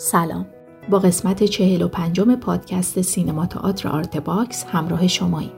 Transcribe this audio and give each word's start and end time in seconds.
سلام. 0.00 0.46
با 0.90 0.98
قسمت 0.98 1.44
چهل 1.44 1.82
و 1.82 1.88
پنجم 1.88 2.34
پادکست 2.34 3.00
سینما 3.00 3.46
تئاتر 3.46 3.88
آرت 3.88 4.16
باکس 4.16 4.64
همراه 4.64 5.06
شماییم. 5.06 5.50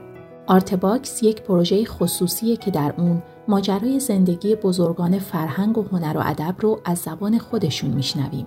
آرت 0.47 0.73
باکس 0.75 1.23
یک 1.23 1.41
پروژه 1.41 1.85
خصوصیه 1.85 2.57
که 2.57 2.71
در 2.71 2.93
اون 2.97 3.23
ماجرای 3.47 3.99
زندگی 3.99 4.55
بزرگان 4.55 5.19
فرهنگ 5.19 5.77
و 5.77 5.83
هنر 5.91 6.17
و 6.17 6.21
ادب 6.25 6.55
رو 6.59 6.79
از 6.85 6.97
زبان 6.97 7.37
خودشون 7.37 7.89
میشنویم. 7.89 8.45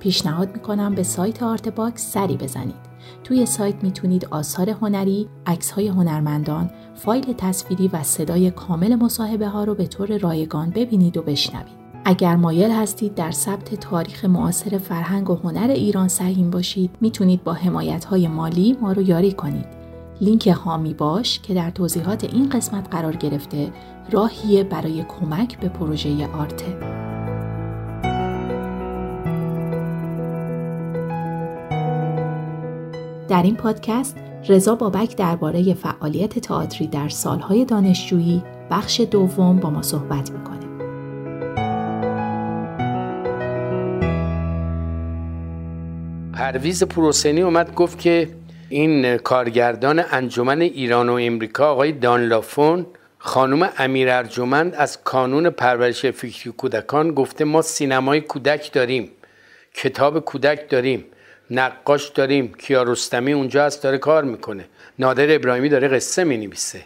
پیشنهاد 0.00 0.52
می‌کنم 0.52 0.94
به 0.94 1.02
سایت 1.02 1.42
آرت 1.42 1.68
باکس 1.68 2.12
سری 2.12 2.36
بزنید. 2.36 2.88
توی 3.24 3.46
سایت 3.46 3.84
می‌تونید 3.84 4.28
آثار 4.30 4.70
هنری، 4.70 5.28
های 5.76 5.88
هنرمندان، 5.88 6.70
فایل 6.94 7.32
تصویری 7.32 7.88
و 7.88 8.02
صدای 8.02 8.50
کامل 8.50 8.94
مصاحبه 8.94 9.48
ها 9.48 9.64
رو 9.64 9.74
به 9.74 9.86
طور 9.86 10.18
رایگان 10.18 10.70
ببینید 10.70 11.16
و 11.16 11.22
بشنوید. 11.22 11.77
اگر 12.10 12.36
مایل 12.36 12.70
هستید 12.70 13.14
در 13.14 13.30
ثبت 13.30 13.74
تاریخ 13.74 14.24
معاصر 14.24 14.78
فرهنگ 14.78 15.30
و 15.30 15.34
هنر 15.34 15.70
ایران 15.70 16.08
سهیم 16.08 16.50
باشید 16.50 16.90
می‌تونید 17.00 17.44
با 17.44 17.52
حمایت 17.52 18.04
های 18.04 18.28
مالی 18.28 18.76
ما 18.80 18.92
رو 18.92 19.02
یاری 19.02 19.32
کنید. 19.32 19.66
لینک 20.20 20.46
هامی 20.46 20.94
باش 20.94 21.40
که 21.40 21.54
در 21.54 21.70
توضیحات 21.70 22.24
این 22.24 22.48
قسمت 22.48 22.88
قرار 22.90 23.16
گرفته 23.16 23.72
راهیه 24.10 24.64
برای 24.64 25.04
کمک 25.04 25.60
به 25.60 25.68
پروژه 25.68 26.26
آرته. 26.26 26.78
در 33.28 33.42
این 33.42 33.56
پادکست 33.56 34.16
رضا 34.48 34.74
بابک 34.74 35.16
درباره 35.16 35.74
فعالیت 35.74 36.38
تئاتری 36.38 36.86
در 36.86 37.08
سالهای 37.08 37.64
دانشجویی 37.64 38.42
بخش 38.70 39.00
دوم 39.00 39.60
با 39.60 39.70
ما 39.70 39.82
صحبت 39.82 40.30
می‌کنه. 40.30 40.67
پرویز 46.38 46.84
پروسنی 46.84 47.42
اومد 47.42 47.74
گفت 47.74 47.98
که 47.98 48.28
این 48.68 49.16
کارگردان 49.16 50.04
انجمن 50.10 50.60
ایران 50.60 51.08
و 51.08 51.12
امریکا 51.12 51.70
آقای 51.70 51.92
دانلافون 51.92 52.86
خانم 53.18 53.68
امیر 53.78 54.10
ارجمند 54.10 54.74
از 54.74 55.02
کانون 55.04 55.50
پرورش 55.50 56.06
فکری 56.06 56.52
کودکان 56.52 57.14
گفته 57.14 57.44
ما 57.44 57.62
سینمای 57.62 58.20
کودک 58.20 58.72
داریم 58.72 59.10
کتاب 59.74 60.18
کودک 60.18 60.70
داریم 60.70 61.04
نقاش 61.50 62.08
داریم 62.08 62.54
کیارستمی 62.54 63.32
اونجا 63.32 63.64
هست 63.64 63.82
داره 63.82 63.98
کار 63.98 64.24
می‌کنه. 64.24 64.64
نادر 64.98 65.34
ابراهیمی 65.34 65.68
داره 65.68 65.88
قصه 65.88 66.24
می‌نویسه. 66.24 66.80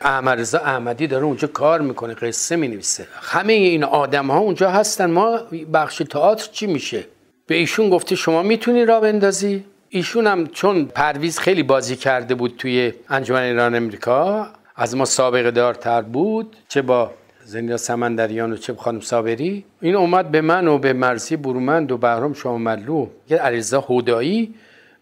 احمد 0.00 0.54
احمدی 0.54 1.06
داره 1.06 1.24
اونجا 1.24 1.48
کار 1.48 1.80
می‌کنه 1.80 2.14
قصه 2.14 2.56
می‌نویسه. 2.56 3.06
همه 3.22 3.52
این 3.52 3.84
آدم 3.84 4.26
ها 4.26 4.38
اونجا 4.38 4.70
هستن. 4.70 5.10
ما 5.10 5.40
بخش 5.72 5.98
تئاتر 5.98 6.48
چی 6.52 6.66
میشه؟ 6.66 7.04
به 7.46 7.54
ایشون 7.54 7.90
گفته 7.90 8.16
شما 8.16 8.42
می‌تونی 8.42 8.84
را 8.84 9.00
بندازی؟ 9.00 9.64
ایشون 9.88 10.26
هم 10.26 10.46
چون 10.46 10.84
پرویز 10.84 11.38
خیلی 11.38 11.62
بازی 11.62 11.96
کرده 11.96 12.34
بود 12.34 12.54
توی 12.58 12.92
انجمن 13.08 13.42
ایران 13.42 13.74
امریکا 13.74 14.46
از 14.76 14.96
ما 14.96 15.04
سابقه 15.04 15.50
دارتر 15.50 16.02
بود 16.02 16.56
چه 16.68 16.82
با 16.82 17.10
زنیا 17.44 17.76
سمندریان 17.76 18.52
و 18.52 18.56
چه 18.56 18.74
خانم 18.74 19.00
صابری. 19.00 19.64
این 19.80 19.96
اومد 19.96 20.30
به 20.30 20.40
من 20.40 20.68
و 20.68 20.78
به 20.78 20.92
مرسی 20.92 21.36
برومند 21.36 21.92
و 21.92 21.98
بهرام 21.98 22.34
شاملو 22.34 23.06
یه 23.30 23.36
علیرضا 23.36 23.80
هودایی. 23.80 24.54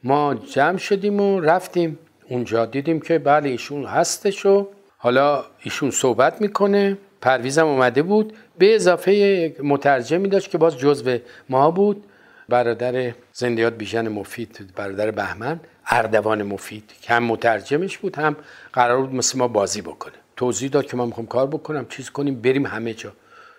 ما 0.03 0.34
جمع 0.34 0.79
شدیم 0.79 1.20
و 1.20 1.41
رفتیم. 1.41 1.98
اونجا 2.29 2.67
دیدیم 2.67 3.01
که 3.01 3.19
بله 3.19 3.48
ایشون 3.48 3.84
هستش 3.84 4.47
و 4.47 4.69
حالا 4.98 5.45
ایشون 5.62 5.91
صحبت 5.91 6.41
می‌کنه. 6.41 6.98
پرویزم 7.20 7.67
اومده 7.67 8.03
بود. 8.03 8.33
به 8.58 8.75
اضافه 8.75 9.55
مترجمی 9.62 10.29
داشت 10.29 10.51
که 10.51 10.58
باز 10.58 10.79
جزو 10.79 11.19
ما 11.48 11.70
بود. 11.70 12.05
برادر 12.48 13.12
زندیات 13.33 13.73
بیژن 13.73 14.09
مفید 14.09 14.73
برادر 14.77 15.11
بهمن 15.11 15.61
اردوان 15.87 16.42
مفید 16.42 16.92
که 17.02 17.14
هم 17.14 17.24
مترجمش 17.24 17.98
بود 17.98 18.17
هم 18.17 18.36
قرار 18.73 19.01
بود 19.01 19.14
مثل 19.14 19.39
ما 19.39 19.48
بازی 19.48 19.80
بکنه. 19.83 20.13
توضیح 20.36 20.70
داد 20.70 20.86
که 20.86 20.96
ما 20.96 21.07
می‌خوام 21.07 21.27
کار 21.27 21.46
بکنم 21.46 21.86
چیز 21.89 22.11
کنیم 22.11 22.41
بریم 22.41 22.67
همه 22.67 22.95
جا. 22.95 23.13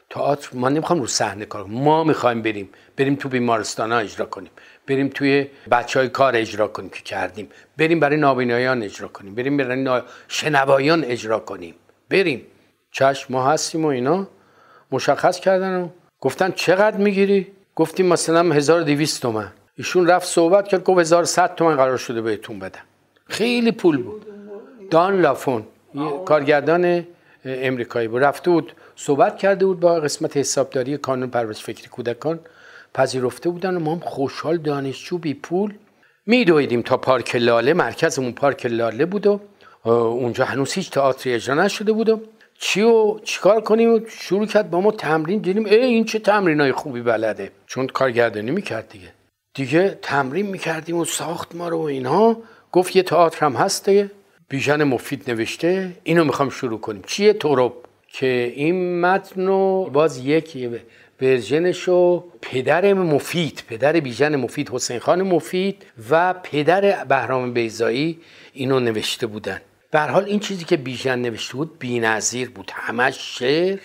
تئاتر 0.09 0.49
ما 0.53 0.69
نمی‌خوام 0.69 0.99
رو 0.99 1.07
صحنه 1.07 1.45
کار 1.45 1.65
ما 1.65 2.03
می‌خوایم 2.03 2.41
بریم. 2.41 2.69
بریم 2.97 3.15
تو 3.15 3.29
بیمارستان 3.29 3.91
ها 3.91 3.97
اجرا 3.97 4.25
کنیم. 4.25 4.51
بریم 4.87 5.07
توی 5.07 5.47
بچه 5.71 5.99
های 5.99 6.09
کار 6.09 6.35
اجرا 6.35 6.67
کنیم 6.67 6.89
که 6.89 7.01
کردیم. 7.01 7.49
بریم 7.77 7.99
برای 7.99 8.17
نابینایان 8.17 8.83
اجرا 8.83 9.07
کنیم. 9.07 9.35
بریم 9.35 9.57
برای 9.57 10.01
شنوایان 10.27 11.03
اجرا 11.03 11.39
کنیم. 11.39 11.75
بریم. 12.09 12.41
چشم 12.91 13.33
ما 13.33 13.47
هستیم 13.51 13.85
و 13.85 13.87
اینا. 13.87 14.27
مشخص 14.91 15.39
کردن 15.39 15.81
و 15.81 15.89
گفتن 16.19 16.51
چقدر 16.51 16.97
می‌گیری؟ 16.97 17.51
گفتیم 17.75 18.05
مثلا 18.05 18.53
1200 18.53 19.21
تومن. 19.21 19.51
ایشون 19.77 20.07
رفت 20.07 20.27
صحبت 20.27 20.67
کرد 20.67 20.83
گفت 20.83 20.99
1100 20.99 21.55
تومن 21.55 21.75
قرار 21.75 21.97
شده 21.97 22.21
بهتون 22.21 22.59
بدم. 22.59 22.79
خیلی 23.27 23.71
پول 23.71 24.03
بود. 24.03 24.25
دان 24.91 25.21
لافون 25.21 25.63
کارگردان 26.25 27.05
امریکایی 27.45 28.07
بود. 28.07 28.23
رفته 28.23 28.51
بود 28.51 28.73
صحبت 28.95 29.37
کرده 29.37 29.65
بود 29.65 29.79
با 29.79 29.95
قسمت 29.95 30.37
حسابداری 30.37 30.97
کانون 30.97 31.29
پرورش 31.29 31.63
فکری 31.63 31.87
کودکان. 31.87 32.39
پذیرفته 32.93 33.49
بودن 33.49 33.75
و 33.75 33.79
ما 33.79 33.93
هم 33.93 33.99
خوشحال 33.99 34.57
دانشجو 34.57 35.17
بی 35.17 35.33
پول. 35.33 35.73
میدویدیم 36.25 36.81
تا 36.81 36.97
پارک 36.97 37.35
لاله 37.35 37.73
مرکزمون 37.73 38.31
پارک 38.31 38.65
لاله 38.65 39.05
بود 39.05 39.27
و 39.27 39.41
اونجا 39.85 40.45
هنوز 40.45 40.73
هیچ 40.73 40.91
تئاتری 40.91 41.33
اجرا 41.33 41.55
نشده 41.55 41.91
بود 41.91 42.09
و 42.09 42.21
چی 42.59 42.81
و 42.81 43.19
چیکار 43.19 43.61
کنیم؟ 43.61 43.93
و 43.93 43.99
شروع 44.09 44.45
کرد 44.45 44.69
با 44.69 44.81
ما 44.81 44.91
تمرین 44.91 45.39
دیدیم 45.39 45.65
ای 45.65 45.75
این 45.75 46.05
چه 46.05 46.19
تمرین 46.19 46.61
های 46.61 46.71
خوبی 46.71 47.01
بلده. 47.01 47.51
چون 47.67 47.87
کارگردانی 47.87 48.51
می‌کرد 48.51 48.89
دیگه. 48.89 49.07
دیگه 49.53 49.99
تمرین 50.01 50.45
می‌کردیم 50.45 50.97
و 50.97 51.05
ساخت 51.05 51.55
ما 51.55 51.69
رو 51.69 51.79
اینها. 51.79 52.37
گفت 52.71 52.95
یه 52.95 53.03
تئاتر 53.03 53.45
هم 53.45 53.53
هست 53.53 53.89
دیگه. 53.89 54.11
بیژن 54.49 54.83
مفید 54.83 55.31
نوشته. 55.31 55.91
اینو 56.03 56.23
می‌خوام 56.23 56.49
شروع 56.49 56.79
کنیم. 56.79 57.03
چیه 57.07 57.33
تروب؟ 57.33 57.73
که 58.07 58.53
این 58.55 59.01
متن 59.01 59.47
رو 59.47 59.89
باز 59.93 60.17
یک 60.17 60.69
ورژنشو 61.21 62.23
پدر 62.41 62.93
مفید 62.93 63.63
پدر 63.67 63.93
بیژن 63.93 64.35
مفید 64.35 64.69
حسین 64.69 64.99
خان 64.99 65.21
مفید 65.21 65.85
و 66.09 66.33
پدر 66.33 67.03
بهرام 67.05 67.53
بیزایی 67.53 68.19
اینو 68.53 68.79
نوشته 68.79 69.27
بودن. 69.27 69.61
به 69.95 70.01
حال 70.01 70.23
این 70.23 70.39
چیزی 70.39 70.65
که 70.65 70.77
بیژن 70.77 71.19
نوشته 71.19 71.53
بود 71.53 71.79
بی‌نظیر 71.79 72.49
بود. 72.49 72.71
همش 72.73 73.37
شعر 73.39 73.79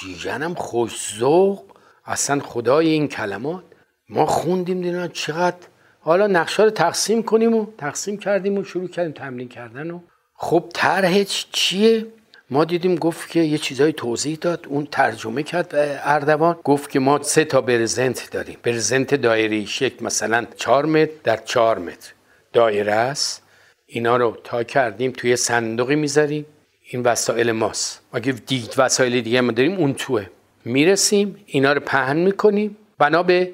بیژنم 0.00 0.54
خوشذوق. 0.54 1.62
اصلا 2.06 2.40
خدای 2.40 2.88
این 2.88 3.08
کلمات. 3.08 3.64
ما 4.08 4.26
خوندیم 4.26 4.80
دیدن 4.80 5.08
چقدر؟ 5.08 5.56
حالا 6.00 6.26
نقشه 6.26 6.62
رو 6.62 6.70
تقسیم 6.70 7.22
کنیم 7.22 7.54
و 7.54 7.66
تقسیم 7.78 8.18
کردیم 8.18 8.58
و 8.58 8.64
شروع 8.64 8.88
کردیم 8.88 9.12
تمرین 9.12 9.48
کردن 9.48 9.90
و 9.90 10.00
خب 10.34 10.64
طرح 10.74 11.22
چیه؟ 11.52 12.06
ما 12.50 12.64
دیدیم 12.64 12.94
گفت 12.94 13.30
که 13.30 13.40
یه 13.40 13.58
چیزای 13.58 13.92
توضیح 13.92 14.38
داد. 14.40 14.66
اون 14.68 14.86
ترجمه 14.86 15.42
کرد 15.42 15.70
اردوان. 16.04 16.56
گفت 16.64 16.90
که 16.90 17.00
ما 17.00 17.22
سه 17.22 17.44
تا 17.44 17.60
برزنت 17.60 18.30
داریم. 18.30 18.58
برزنت 18.62 19.14
دایره 19.14 19.64
شکل 19.64 20.04
مثلا 20.04 20.46
4 20.56 20.86
متر 20.86 21.12
در 21.24 21.36
4 21.36 21.78
متر. 21.78 22.12
دایره 22.52 22.92
است. 22.92 23.47
اینا 23.90 24.16
رو 24.16 24.36
تا 24.44 24.62
کردیم 24.62 25.10
توی 25.10 25.36
صندوقی 25.36 25.96
می‌ذاریم. 25.96 26.46
این 26.90 27.02
وسایل 27.02 27.52
ماست. 27.52 28.00
اگه 28.12 28.32
دید 28.32 28.74
وسایل 28.76 29.20
دیگه 29.20 29.40
ما 29.40 29.52
داریم 29.52 29.76
اون 29.76 29.94
توه. 29.94 30.26
می‌رسیم 30.64 31.36
اینا 31.46 31.72
رو 31.72 31.80
پهن 31.80 32.16
می‌کنیم. 32.16 32.76
بنا 32.98 33.22
به 33.22 33.52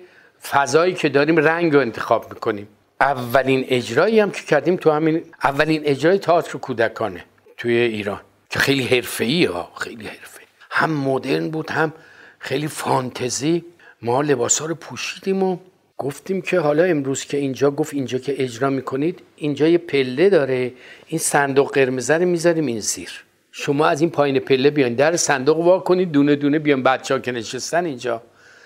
فضایی 0.50 0.94
که 0.94 1.08
داریم 1.08 1.36
رنگ 1.36 1.74
رو 1.74 1.80
انتخاب 1.80 2.34
می‌کنیم. 2.34 2.68
اولین 3.00 3.64
اجرایی 3.68 4.20
هم 4.20 4.30
که 4.30 4.42
کردیم 4.42 4.76
تو 4.76 4.90
همین 4.90 5.22
اولین 5.44 5.82
اجرای 5.84 6.18
تئاتر 6.18 6.58
کودکانه 6.58 7.24
توی 7.56 7.76
ایران 7.76 8.20
که 8.50 8.58
خیلی 8.58 8.82
حرفه‌ای 8.82 9.44
ها 9.44 9.72
خیلی 9.78 10.06
حرفه 10.06 10.40
هم 10.70 10.90
مدرن 10.90 11.48
بود 11.48 11.70
هم 11.70 11.92
خیلی 12.38 12.68
فانتزی. 12.68 13.64
ما 14.02 14.22
لباس 14.22 14.58
ها 14.58 14.66
رو 14.66 14.74
پوشیدیم 14.74 15.42
و 15.42 15.58
گفتیم 15.98 16.42
که 16.42 16.60
حالا 16.60 16.84
امروز 16.84 17.24
که 17.24 17.36
اینجا 17.36 17.70
گفت 17.70 17.94
اینجا 17.94 18.18
که 18.18 18.42
اجرا 18.42 18.70
می‌کنید 18.70 19.20
اینجا 19.36 19.68
یه 19.68 19.78
پله 19.78 20.30
داره. 20.30 20.72
این 21.06 21.18
صندوق 21.18 21.74
قرمز 21.74 22.10
رو 22.10 22.24
می‌ذاریم 22.28 22.66
این 22.66 22.80
زیر. 22.80 23.24
شما 23.52 23.86
از 23.86 24.00
این 24.00 24.10
پایین 24.10 24.38
پله 24.38 24.70
بیاین. 24.70 24.94
در 24.94 25.16
صندوق 25.16 25.58
وا 25.58 25.78
کنید 25.78 26.12
دونه 26.12 26.36
دونه 26.36 26.58
بیان 26.58 26.82
بچه 26.82 27.14
ها 27.14 27.20
که 27.20 27.32
نشستن 27.32 27.84
اینجا. 27.84 28.22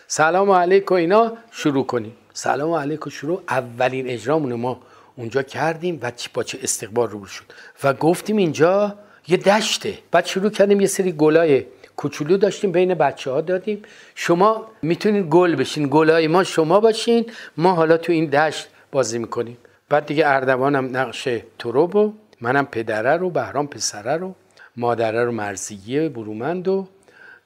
سلام 0.06 0.50
علیکم. 0.50 0.94
اینا 0.94 1.32
شروع 1.50 1.86
کنیم. 1.86 2.12
سلام 2.32 2.72
علیکم. 2.72 3.10
شروع. 3.10 3.42
اولین 3.48 4.08
اجرامون 4.08 4.52
ما 4.52 4.80
اونجا 5.16 5.42
کردیم 5.42 5.98
و 6.02 6.12
با 6.34 6.42
چه 6.42 6.58
استقبال 6.62 7.08
رو 7.08 7.26
شد. 7.26 7.44
و 7.84 7.94
گفتیم 7.94 8.36
اینجا 8.36 8.98
یه 9.28 9.36
دشته. 9.36 9.98
بعد 10.10 10.26
شروع 10.26 10.50
کردیم 10.50 10.80
یه 10.80 10.86
سری 10.86 11.12
گلای 11.12 11.64
کوچولو 11.98 12.36
داشتیم 12.36 12.72
بین 12.72 12.94
بچه 12.94 13.30
ها 13.30 13.40
دادیم. 13.40 13.82
شما 14.14 14.66
می‌تونید 14.82 15.26
گل 15.26 15.56
بشین 15.56 15.88
گلای 15.90 16.28
ما 16.28 16.44
شما 16.44 16.80
باشین 16.80 17.26
ما 17.56 17.72
حالا 17.72 17.96
تو 17.96 18.12
این 18.12 18.26
دشت 18.26 18.68
بازی 18.92 19.18
می‌کنیم. 19.18 19.56
بعد 19.88 20.06
دیگه 20.06 20.26
اردوانم 20.26 20.96
نقش 20.96 21.28
تروب 21.58 21.96
و 21.96 22.12
منم 22.40 22.66
پدره 22.66 23.16
رو 23.16 23.30
بهرام 23.30 23.66
پسره 23.66 24.16
رو 24.16 24.34
مادره 24.76 25.24
رو 25.24 25.32
مرزیه 25.32 26.08
برومند 26.08 26.68
و 26.68 26.88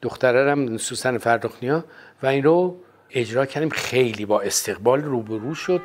دختره 0.02 0.50
هم 0.50 0.76
سوسن 0.76 1.19
فرخنیا 1.19 1.84
و 2.22 2.26
این 2.26 2.44
رو 2.44 2.76
اجرا 3.10 3.46
کردیم. 3.46 3.70
خیلی 3.70 4.25
با 4.26 4.40
استقبال 4.40 5.02
روبرو 5.02 5.55
شد. 5.55 5.81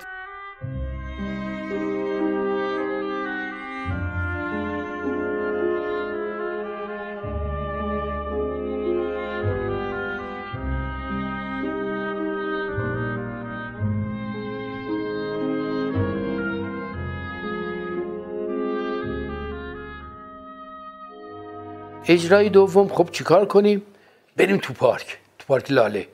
اجرای 22.10 22.50
دوم 22.50 22.88
خب 22.88 23.10
چیکار 23.12 23.46
کنیم؟ 23.46 23.82
بریم 24.38 24.58
تو 24.58 24.74
پارک 24.74 25.18
تو 25.40 25.46
پارک 25.48 25.72
لاله. 25.72 26.08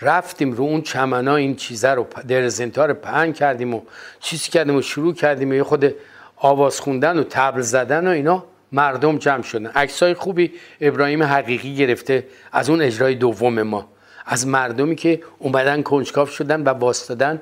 رفتیم 0.00 0.52
رو 0.52 0.64
اون 0.64 0.82
چمنا 0.82 1.36
این 1.36 1.56
چیزه 1.56 1.88
رو 1.88 2.06
درزنتا 2.28 2.86
رو 2.86 2.94
پهن 2.94 3.32
کردیم 3.32 3.74
و 3.74 3.80
چیز 4.20 4.48
کردیم 4.48 4.76
و 4.76 4.82
شروع 4.82 5.14
کردیم 5.14 5.50
و 5.50 5.54
یه 5.54 5.62
خود 5.62 5.94
آواز 6.36 6.80
خوندن 6.80 7.18
و 7.18 7.24
تبل 7.30 7.60
زدن 7.60 8.06
و 8.06 8.10
اینا. 8.10 8.44
مردم 8.72 9.18
جمع 9.18 9.42
شدن. 9.42 9.66
عکسای 9.66 10.14
خوبی 10.14 10.52
ابراهیم 10.80 11.22
حقیقی 11.22 11.76
گرفته 11.76 12.26
از 12.52 12.70
اون 12.70 12.82
اجرای 12.82 13.14
دوم 13.14 13.62
ما. 13.62 13.88
از 14.26 14.46
مردمی 14.46 14.96
که 14.96 15.22
اومدن 15.38 15.82
کنجکاف 15.82 16.30
شدن 16.30 16.62
و 16.62 16.68
واستادن 16.68 17.40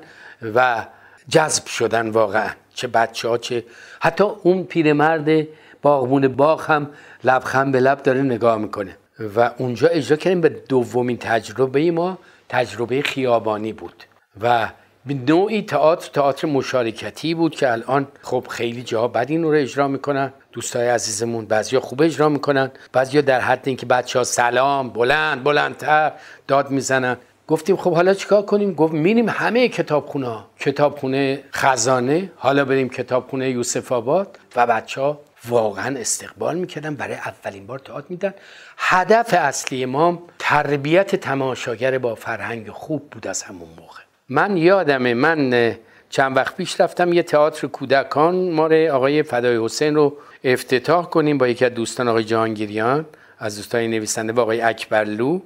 و 0.55 0.85
جذب 1.29 1.65
شدن 1.65 2.09
واقعا. 2.09 2.49
چه 2.73 2.87
بچه 2.87 3.27
ها 3.27 3.37
چه 3.37 3.63
حتی 3.99 4.23
اون 4.23 4.63
پیرمرد 4.63 5.47
باغبون 5.81 6.27
باغ 6.27 6.61
هم 6.71 6.89
لبخند 7.23 7.71
به 7.71 7.79
لب 7.79 8.03
داره 8.03 8.21
نگاه 8.21 8.57
می‌کنه. 8.57 8.97
و 9.35 9.51
اونجا 9.57 9.87
اجرا 9.87 10.17
کردیم 10.17 10.41
به 10.41 10.49
دومین 10.49 11.17
تجربه 11.17 11.91
ما 11.91 12.17
تجربه 12.49 13.01
خیابانی 13.01 13.73
بود. 13.73 14.03
و 14.41 14.69
به 15.05 15.13
نوعی 15.13 15.61
تئاتر 15.61 16.09
تئاتر 16.13 16.47
مشارکتی 16.47 17.33
بود 17.33 17.55
که 17.55 17.71
الان 17.71 18.07
خب 18.21 18.45
خیلی 18.49 18.83
جاها 18.83 19.07
بد 19.07 19.25
این 19.29 19.43
رو 19.43 19.49
اجرا 19.49 19.87
می‌کنن. 19.87 20.33
دوستای 20.51 20.87
عزیزمون 20.87 21.45
بعضیا 21.45 21.79
خوب 21.79 22.01
اجرا 22.01 22.29
می‌کنن. 22.29 22.71
بعضیا 22.93 23.21
در 23.21 23.39
حد 23.39 23.63
اینکه 23.63 23.85
بچه 23.85 24.19
ها 24.19 24.23
سلام 24.23 24.89
بلند 24.89 25.43
بلندتر 25.43 26.11
داد 26.47 26.71
می‌زنن. 26.71 27.17
گفتیم 27.47 27.75
خب 27.75 27.93
حالا 27.93 28.13
چیکار 28.13 28.41
کنیم؟ 28.41 28.73
گفت 28.73 28.93
میریم 28.93 29.29
همه 29.29 29.67
کتابخونه 29.67 30.37
کتابخونه 30.59 31.43
خزانه 31.53 32.31
حالا 32.35 32.65
بریم 32.65 32.89
کتابخونه 32.89 33.49
یوسف 33.49 33.91
آباد 33.91 34.39
و 34.55 34.67
بچه 34.67 35.01
ها 35.01 35.19
واقعا 35.45 35.99
استقبال 35.99 36.57
می‌کردن 36.57 36.95
برای 36.95 37.13
اولین 37.13 37.67
بار 37.67 37.79
تئاتر 37.79 38.05
میدن. 38.09 38.33
هدف 38.77 39.33
اصلی 39.33 39.85
ما 39.85 40.23
تربیت 40.39 41.15
تماشاگر 41.15 41.97
با 41.97 42.15
فرهنگ 42.15 42.69
خوب 42.69 43.09
بود 43.09 43.27
از 43.27 43.43
همون 43.43 43.69
موقع. 43.77 44.01
من 44.29 44.57
یادمه 44.57 45.13
من 45.13 45.75
چند 46.09 46.37
وقت 46.37 46.55
پیش 46.55 46.81
رفتم 46.81 47.13
یه 47.13 47.23
تئاتر 47.23 47.67
کودکان 47.67 48.51
ما 48.51 48.69
آقای 48.91 49.23
فدای 49.23 49.65
حسین 49.65 49.95
رو 49.95 50.17
افتتاح 50.43 51.05
کنیم 51.05 51.37
با 51.37 51.47
یکی 51.47 51.65
از 51.65 51.73
دوستان 51.73 52.07
آقای 52.07 52.23
جهانگیریان 52.23 53.05
از 53.39 53.55
دوستان 53.55 53.81
نویسنده 53.81 54.33
و 54.33 54.39
آقای 54.39 54.61
اکبرلو 54.61 55.39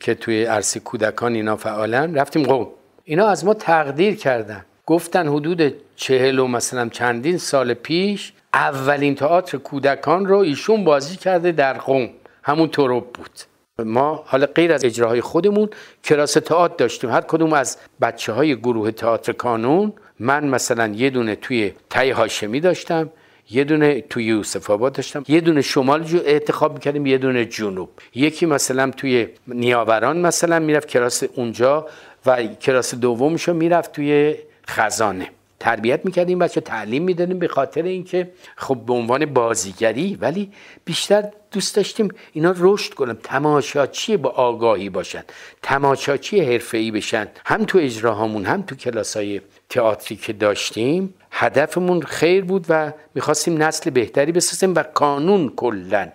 که 0.00 0.14
توی 0.14 0.44
عرصه 0.44 0.80
کودکان 0.80 1.34
اینا 1.34 1.56
فعالن. 1.56 2.14
رفتیم 2.14 2.42
قوم 2.42 2.68
اینا 3.04 3.28
از 3.28 3.44
ما 3.44 3.54
تقدیر 3.54 4.16
کردن. 4.16 4.64
گفتن 4.86 5.28
حدود 5.28 5.74
چهل 5.96 6.38
و 6.38 6.46
مثلا 6.46 6.88
چندین 6.88 7.38
سال 7.38 7.74
پیش 7.74 8.32
اولین 8.54 9.14
تئاتر 9.14 9.58
کودکان 9.58 10.26
رو 10.26 10.38
ایشون 10.38 10.84
بازی 10.84 11.16
کرده 11.16 11.52
در 11.52 11.72
قوم 11.72 12.10
همون 12.42 12.68
تروب 12.68 13.12
بود. 13.12 13.30
ما 13.84 14.24
حالا 14.26 14.46
غیر 14.46 14.72
از 14.72 14.84
اجراهای 14.84 15.20
خودمون 15.20 15.68
کلاس 16.04 16.32
تئاتر 16.32 16.74
داشتیم. 16.76 17.10
هر 17.10 17.20
کدوم 17.20 17.52
از 17.52 17.76
بچه 18.00 18.32
های 18.32 18.56
گروه 18.56 18.90
تئاتر 18.90 19.32
کانون 19.32 19.92
من 20.18 20.48
مثلا 20.48 20.86
یه 20.86 21.10
دونه 21.10 21.36
توی 21.36 21.72
تای 21.90 22.10
هاشمی 22.10 22.60
داشتم 22.60 23.10
یه 23.50 23.64
دونه 23.64 24.00
توی 24.00 24.24
یوسف 24.24 24.70
آباد 24.70 24.92
داشتم 24.92 25.24
یه 25.28 25.40
دونه 25.40 25.62
شمال 25.62 26.04
جو 26.04 26.18
انتخاب 26.24 26.72
می‌کردیم 26.74 27.06
یه 27.06 27.18
دونه 27.18 27.44
جنوب. 27.44 27.88
یکی 28.14 28.46
مثلا 28.46 28.90
توی 28.90 29.28
نیاوران 29.46 30.18
مثلا 30.18 30.58
می‌رفت 30.58 30.88
کلاس 30.88 31.22
اونجا 31.34 31.86
و 32.26 32.46
کلاس 32.46 32.94
دومشو 32.94 33.54
می‌رفت 33.54 33.92
توی 33.92 34.34
خزانه. 34.68 35.28
تربیت 35.60 36.04
می‌کردیم 36.04 36.38
بچه 36.38 36.60
تعلیم 36.60 37.02
می‌دادیم 37.02 37.38
به 37.38 37.48
خاطر 37.48 37.82
اینکه 37.82 38.30
خب 38.56 38.76
به 38.86 38.92
عنوان 38.92 39.26
بازیگری 39.26 40.18
ولی 40.20 40.52
بیشتر 40.84 41.30
دوست 41.50 41.76
داشتیم 41.76 42.08
اینا 42.32 42.54
رشد 42.58 42.94
کنم 42.94 43.18
تماشاچی 43.22 44.16
با 44.16 44.30
آگاهی 44.30 44.88
باشن؟ 44.90 45.24
تماشاچی 45.62 46.40
حرفه‌ای 46.40 46.90
بشن؟ 46.90 47.28
هم 47.46 47.64
تو 47.64 47.78
اجراهامون 47.78 48.44
هم 48.44 48.62
تو 48.62 48.74
کلاسای 48.74 49.40
تئاتری 49.68 50.16
که 50.16 50.32
داشتیم 50.32 51.14
هدفمون 51.30 52.02
خیر 52.02 52.44
بود 52.44 52.66
و 52.68 52.92
می‌خواستیم 53.14 53.62
نسل 53.62 53.90
بهتری 53.90 54.32
بسازیم 54.32 54.74
و 54.74 54.82
کانون 54.82 55.52
کلا. 55.56 56.08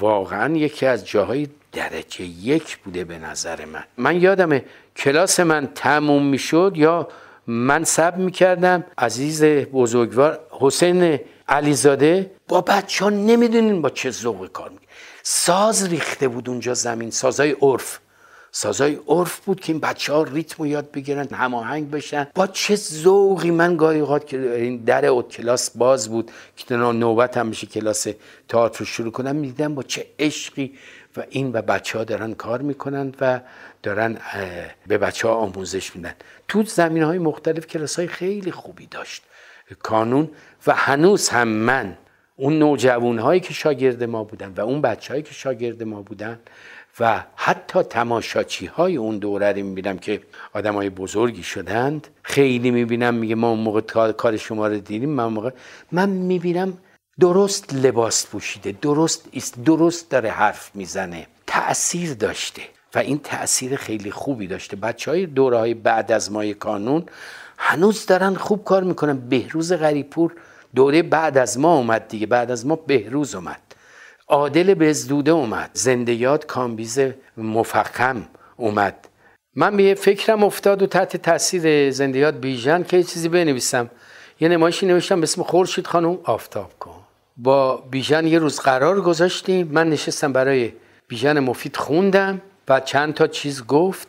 واقعا 0.00 0.56
یکی 0.56 0.86
از 0.86 1.06
جاهای 1.06 1.48
درجه 1.72 2.24
یک 2.24 2.76
بوده 2.76 3.04
به 3.04 3.18
نظر 3.18 3.64
من. 3.64 3.84
من 3.96 4.20
یادمه 4.20 4.64
کلاس 4.96 5.40
من 5.40 5.68
تموم 5.74 6.26
می‌شد 6.26 6.72
یا 6.76 7.08
من 7.46 7.84
سب 7.84 8.16
می‌کردم. 8.16 8.84
عزیز 8.98 9.44
بزرگوار 9.44 10.40
حسین 10.50 11.20
علیزاده 11.48 12.30
با 12.48 12.60
بچه 12.60 13.04
ها 13.04 13.10
نمی‌دونین 13.10 13.82
با 13.82 13.90
چه 13.90 14.10
ذوق 14.10 14.52
کار 14.52 14.68
می‌کنه. 14.68 14.88
ساز 15.22 15.88
ریخته 15.88 16.28
بود 16.28 16.48
اونجا 16.48 16.74
زمین 16.74 17.10
سازای 17.10 17.56
عرف. 17.62 17.98
سازای 18.52 18.98
عرف 19.08 19.40
بود 19.40 19.60
که 19.60 19.72
این 19.72 19.80
بچه 19.80 20.12
ها 20.12 20.22
ریتم 20.22 20.54
رو 20.58 20.66
یاد 20.66 20.90
بگیرن 20.90 21.28
هماهنگ 21.32 21.90
بشن. 21.90 22.26
با 22.34 22.46
چه 22.46 22.76
ذوقی 22.76 23.50
من 23.50 23.76
گاهی 23.76 24.00
اوقات 24.00 24.26
که 24.26 24.54
این 24.54 24.76
در 24.76 25.06
اوت 25.06 25.28
کلاس 25.28 25.70
باز 25.70 26.08
بود 26.08 26.30
که 26.56 26.76
نوبت 26.76 27.36
هم 27.36 27.46
میشه 27.46 27.66
کلاس 27.66 28.06
تئاتر 28.48 28.78
رو 28.78 28.86
شروع 28.86 29.12
کنم 29.12 29.36
می‌دیدم 29.36 29.74
با 29.74 29.82
چه 29.82 30.06
عشقی 30.18 30.72
و 31.16 31.22
این 31.30 31.52
و 31.52 31.62
بچه 31.62 31.98
ها 31.98 32.04
دارن 32.04 32.34
کار 32.34 32.62
می‌کنن 32.62 33.14
و 33.20 33.40
دارن 33.82 34.18
به 34.86 34.98
بچه 34.98 35.28
ها 35.28 35.34
آموزش 35.34 35.96
میدن. 35.96 36.14
تو 36.48 36.62
زمین 36.62 37.02
های 37.02 37.18
مختلف 37.18 37.66
کلاس 37.66 37.98
های 37.98 38.08
خیلی 38.08 38.50
خوبی 38.50 38.86
داشت. 38.86 39.22
کانون 39.82 40.30
و 40.66 40.74
هنوز 40.74 41.28
هم 41.28 41.48
من 41.48 41.96
اون 42.36 42.58
نوجوان 42.58 43.18
هایی 43.18 43.40
که 43.40 43.54
شاگرد 43.54 44.04
ما 44.04 44.24
بودن 44.24 44.52
و 44.56 44.60
اون 44.60 44.80
بچه 44.80 45.12
هایی 45.12 45.22
که 45.22 45.34
شاگرد 45.34 45.82
ما 45.82 46.02
بودن 46.02 46.38
و 47.00 47.24
حتی 47.36 47.82
تماشاچی 47.82 48.66
های 48.66 48.96
اون 48.96 49.18
دوره 49.18 49.52
رو 49.52 49.62
می‌بینم 49.62 49.98
که 49.98 50.20
آدم 50.52 50.74
های 50.74 50.90
بزرگی 50.90 51.42
شدند 51.42 52.08
خیلی 52.22 52.70
می‌بینم 52.70 53.14
میگه 53.14 53.34
ما 53.34 53.50
اون 53.50 53.60
موقع 53.60 54.12
کار 54.12 54.36
شما 54.36 54.68
رو 54.68 54.78
دیدیم 54.78 55.10
من 55.10 55.26
موقع 55.26 55.50
من 55.92 56.08
می‌بینم 56.08 56.78
درست 57.20 57.74
لباس 57.74 58.26
پوشیده 58.26 58.72
درست 58.82 59.28
است 59.34 59.64
درست 59.64 60.10
داره 60.10 60.30
حرف 60.30 60.70
می‌زنه 60.74 61.26
تأثیر 61.46 62.14
داشته 62.14 62.62
و 62.94 62.98
این 62.98 63.18
تأثیر 63.18 63.76
خیلی 63.76 64.10
خوبی 64.10 64.46
داشته. 64.46 64.76
بچه 64.76 65.10
های 65.10 65.26
دوره 65.26 65.58
های 65.58 65.74
بعد 65.74 66.12
از 66.12 66.32
مای 66.32 66.54
کانون 66.54 67.06
هنوز 67.58 68.06
دارن 68.06 68.34
خوب 68.34 68.64
کار 68.64 68.82
می‌کنن. 68.82 69.16
بهروز 69.16 69.72
غریپور 69.72 70.32
دوره 70.74 71.02
بعد 71.02 71.38
از 71.38 71.58
ما 71.58 71.76
اومد 71.76 72.08
دیگه 72.08 72.26
بعد 72.26 72.50
از 72.50 72.66
ما 72.66 72.76
بهروز 72.76 73.34
اومد. 73.34 73.60
عادل 74.28 74.74
بزدوده 74.74 75.30
اومد 75.30 75.70
زندیات 75.72 76.46
کامبیز 76.46 76.98
مفخم 77.36 78.28
اومد. 78.56 79.08
من 79.56 79.76
به 79.76 79.94
فکرم 79.94 80.44
افتاد 80.44 80.82
و 80.82 80.86
تحت 80.86 81.16
تاثیر 81.16 81.90
زندیات 81.90 82.34
بیژن 82.34 82.82
که 82.82 83.02
چیزی 83.02 83.28
بنویسم. 83.28 83.90
یه 84.40 84.48
نمایشی 84.48 84.86
نوشتم 84.86 85.20
به 85.20 85.22
اسم 85.22 85.42
خورشید 85.42 85.86
خانم 85.86 86.18
آفتاب 86.24 86.78
کن. 86.78 87.03
با 87.36 87.76
بیژن 87.76 88.26
یه 88.26 88.38
روز 88.38 88.60
قرار 88.60 89.00
گذاشتیم. 89.00 89.68
من 89.72 89.90
نشستم 89.90 90.32
برای 90.32 90.72
بیژن 91.08 91.40
مفید 91.40 91.76
خوندم 91.76 92.40
و 92.68 92.80
چند 92.80 93.14
تا 93.14 93.26
چیز 93.26 93.66
گفت. 93.66 94.08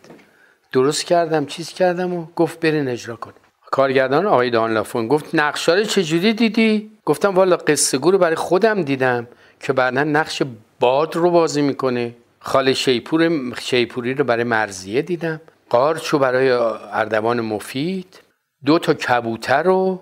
درست 0.72 1.06
کردم 1.06 1.46
چیز 1.46 1.70
کردم 1.70 2.14
و 2.14 2.26
گفت 2.36 2.60
برین 2.60 2.88
اجرا 2.88 3.16
کن. 3.16 3.34
کارگردان 3.72 4.26
آقای 4.26 4.50
دان 4.50 4.74
لافون 4.74 5.08
گفت 5.08 5.36
نقشاره 5.36 5.86
چجوری 5.86 6.34
دیدی؟ 6.34 6.92
گفتم 7.06 7.36
والا 7.36 7.56
قصه 7.56 7.98
رو 7.98 8.18
برای 8.18 8.36
خودم 8.36 8.82
دیدم 8.82 9.28
که 9.60 9.74
بعدا 9.74 10.04
نقش 10.04 10.42
باد 10.80 11.16
رو 11.16 11.32
بازی 11.32 11.62
می‌کنه. 11.62 12.16
خاله 12.40 12.74
شیپور 12.74 13.30
شیپوری 13.60 14.14
رو 14.14 14.24
برای 14.24 14.44
مرزیه 14.44 15.02
دیدم. 15.02 15.42
قارچو 15.70 16.20
برای 16.20 16.52
اردوان 16.92 17.42
مفید. 17.42 18.20
دو 18.66 18.80
تا 18.80 18.94
کبوتر 18.94 19.64
رو 19.64 20.02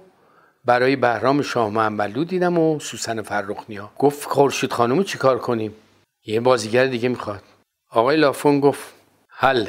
برای 0.65 0.96
بهرام 0.96 1.41
شاه 1.41 1.70
محمدلو 1.70 2.24
دیدم 2.24 2.58
و 2.58 2.79
سوسن 2.79 3.22
فرخنیا. 3.22 3.91
گفت 4.00 4.29
خورشید 4.29 4.74
خانم 4.74 5.03
چیکار 5.03 5.39
کنیم؟ 5.39 5.75
یه 6.25 6.39
بازیگر 6.39 6.86
دیگه 6.86 7.10
می‌خواد. 7.10 7.43
آقای 7.91 8.17
لافون 8.17 8.60
گفت 8.60 8.93
حل 9.29 9.67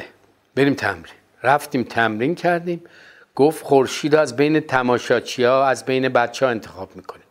بریم 0.55 0.73
تمرین. 0.73 1.13
رفتیم 1.43 1.83
تمرین 1.83 2.35
کردیم. 2.35 2.81
گفت 3.35 3.63
خورشید 3.63 4.15
از 4.15 4.35
بین 4.35 4.59
تماشاچی 4.59 5.45
از 5.45 5.85
بین 5.85 6.09
بچه 6.09 6.45
ها 6.45 6.51
انتخاب 6.51 6.95
می‌کنیم. 6.95 7.25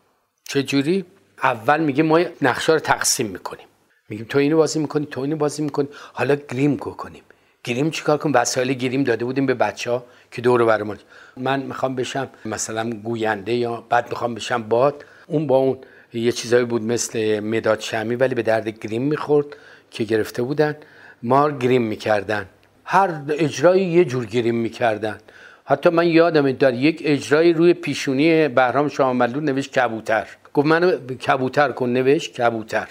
چه 0.48 0.62
جوری؟ 0.62 1.04
اول 1.42 1.80
میگه 1.80 2.02
ما 2.02 2.20
نقشه 2.42 2.72
رو 2.72 2.78
تقسیم 2.78 3.26
می‌کنیم. 3.26 3.66
میگیم 4.08 4.26
تو 4.28 4.38
اینو 4.38 4.56
بازی 4.56 4.78
می‌کنی 4.78 5.06
تو 5.06 5.20
اینو 5.20 5.36
بازی 5.36 5.62
می‌کنی. 5.62 5.88
حالا 6.12 6.34
گریم 6.34 6.76
گو 6.76 6.90
کنیم. 6.90 7.22
گریم 7.64 7.90
چیکار 7.90 8.18
کنیم؟ 8.18 8.36
وسایل 8.36 8.72
گریم 8.72 9.04
داده 9.04 9.24
بودیم 9.24 9.46
به 9.46 9.54
بچه 9.54 9.90
ها 9.90 10.04
که 10.34 10.42
دور 10.42 10.64
برمان 10.64 10.98
من 11.36 11.60
می‌خوام 11.60 11.94
بشم 11.94 12.28
مثلا 12.44 12.90
گوینده 12.90 13.54
یا 13.54 13.84
بعد 13.88 14.08
می‌خوام 14.10 14.34
بشم 14.34 14.62
باد 14.62 15.04
اون 15.26 15.46
با 15.46 15.56
اون 15.56 15.78
یه 16.12 16.32
چیزایی 16.32 16.64
بود 16.64 16.82
مثل 16.82 17.40
مداد 17.40 17.80
شمی 17.80 18.14
ولی 18.14 18.34
به 18.34 18.42
درد 18.42 18.68
گریم 18.68 19.02
می‌خورد 19.02 19.46
که 19.90 20.04
گرفته 20.04 20.42
بودن. 20.42 20.76
ما 21.22 21.50
گریم 21.50 21.82
می‌کردن. 21.82 22.46
هر 22.84 23.10
اجرایی 23.28 23.84
یه 23.84 24.04
جور 24.04 24.26
گریم 24.26 24.54
می‌کردن. 24.54 25.18
حتی 25.64 25.88
من 25.90 26.06
یادم 26.06 26.52
در 26.52 26.74
یک 26.74 27.02
اجرایی 27.04 27.52
روی 27.52 27.74
پیشونی 27.74 28.48
بهرام 28.48 28.88
شاملو 28.88 29.40
نوشت 29.40 29.78
کبوتر. 29.78 30.26
گفت 30.54 30.66
منو 30.66 30.90
کبوتر 31.26 31.72
کن 31.72 31.88
نوشت 31.88 32.40
کبوتر. 32.40 32.88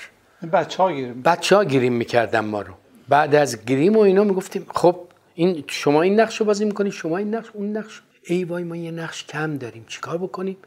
بچه 0.53 0.83
ها 0.83 0.91
گریم. 0.91 1.21
بچه 1.21 1.55
ها 1.55 1.63
گریم 1.63 1.93
می‌کردن 1.93 2.39
ما 2.39 2.61
رو. 2.61 2.73
بعد 3.09 3.35
از 3.35 3.65
گریم 3.65 3.95
و 3.95 3.99
اینا 3.99 4.23
می‌گفتیم 4.23 4.65
خب 4.75 4.95
این 5.35 5.63
شما 5.67 6.01
این 6.01 6.19
نقش 6.19 6.37
رو 6.37 6.45
بازی 6.45 6.65
می‌کنید 6.65 6.93
شما 6.93 7.17
این 7.17 7.35
نقش 7.35 7.49
اون 7.53 7.77
نقش. 7.77 8.01
ای 8.25 8.43
وای 8.43 8.63
ما 8.63 8.75
یه 8.75 8.91
نقش 8.91 9.25
کم 9.25 9.57
داریم. 9.57 9.85
چیکار 9.87 10.17
بکنیم؟ 10.17 10.57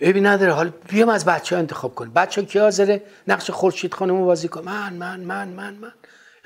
ابی 0.00 0.20
نداره 0.20 0.52
حالا 0.52 0.70
بیام 0.88 1.08
از 1.08 1.24
بچه 1.24 1.56
ها 1.56 1.60
انتخاب 1.60 1.94
کنیم. 1.94 2.12
بچه 2.12 2.40
ها 2.40 2.46
کی 2.46 2.58
حاضره؟ 2.58 3.02
نقش 3.28 3.50
خورشید 3.50 3.94
خانم 3.94 4.16
رو 4.18 4.24
بازی 4.24 4.48
کن. 4.48 4.62
من 4.64 4.92
من 4.92 5.20
من 5.20 5.48
من 5.48 5.74
من. 5.74 5.92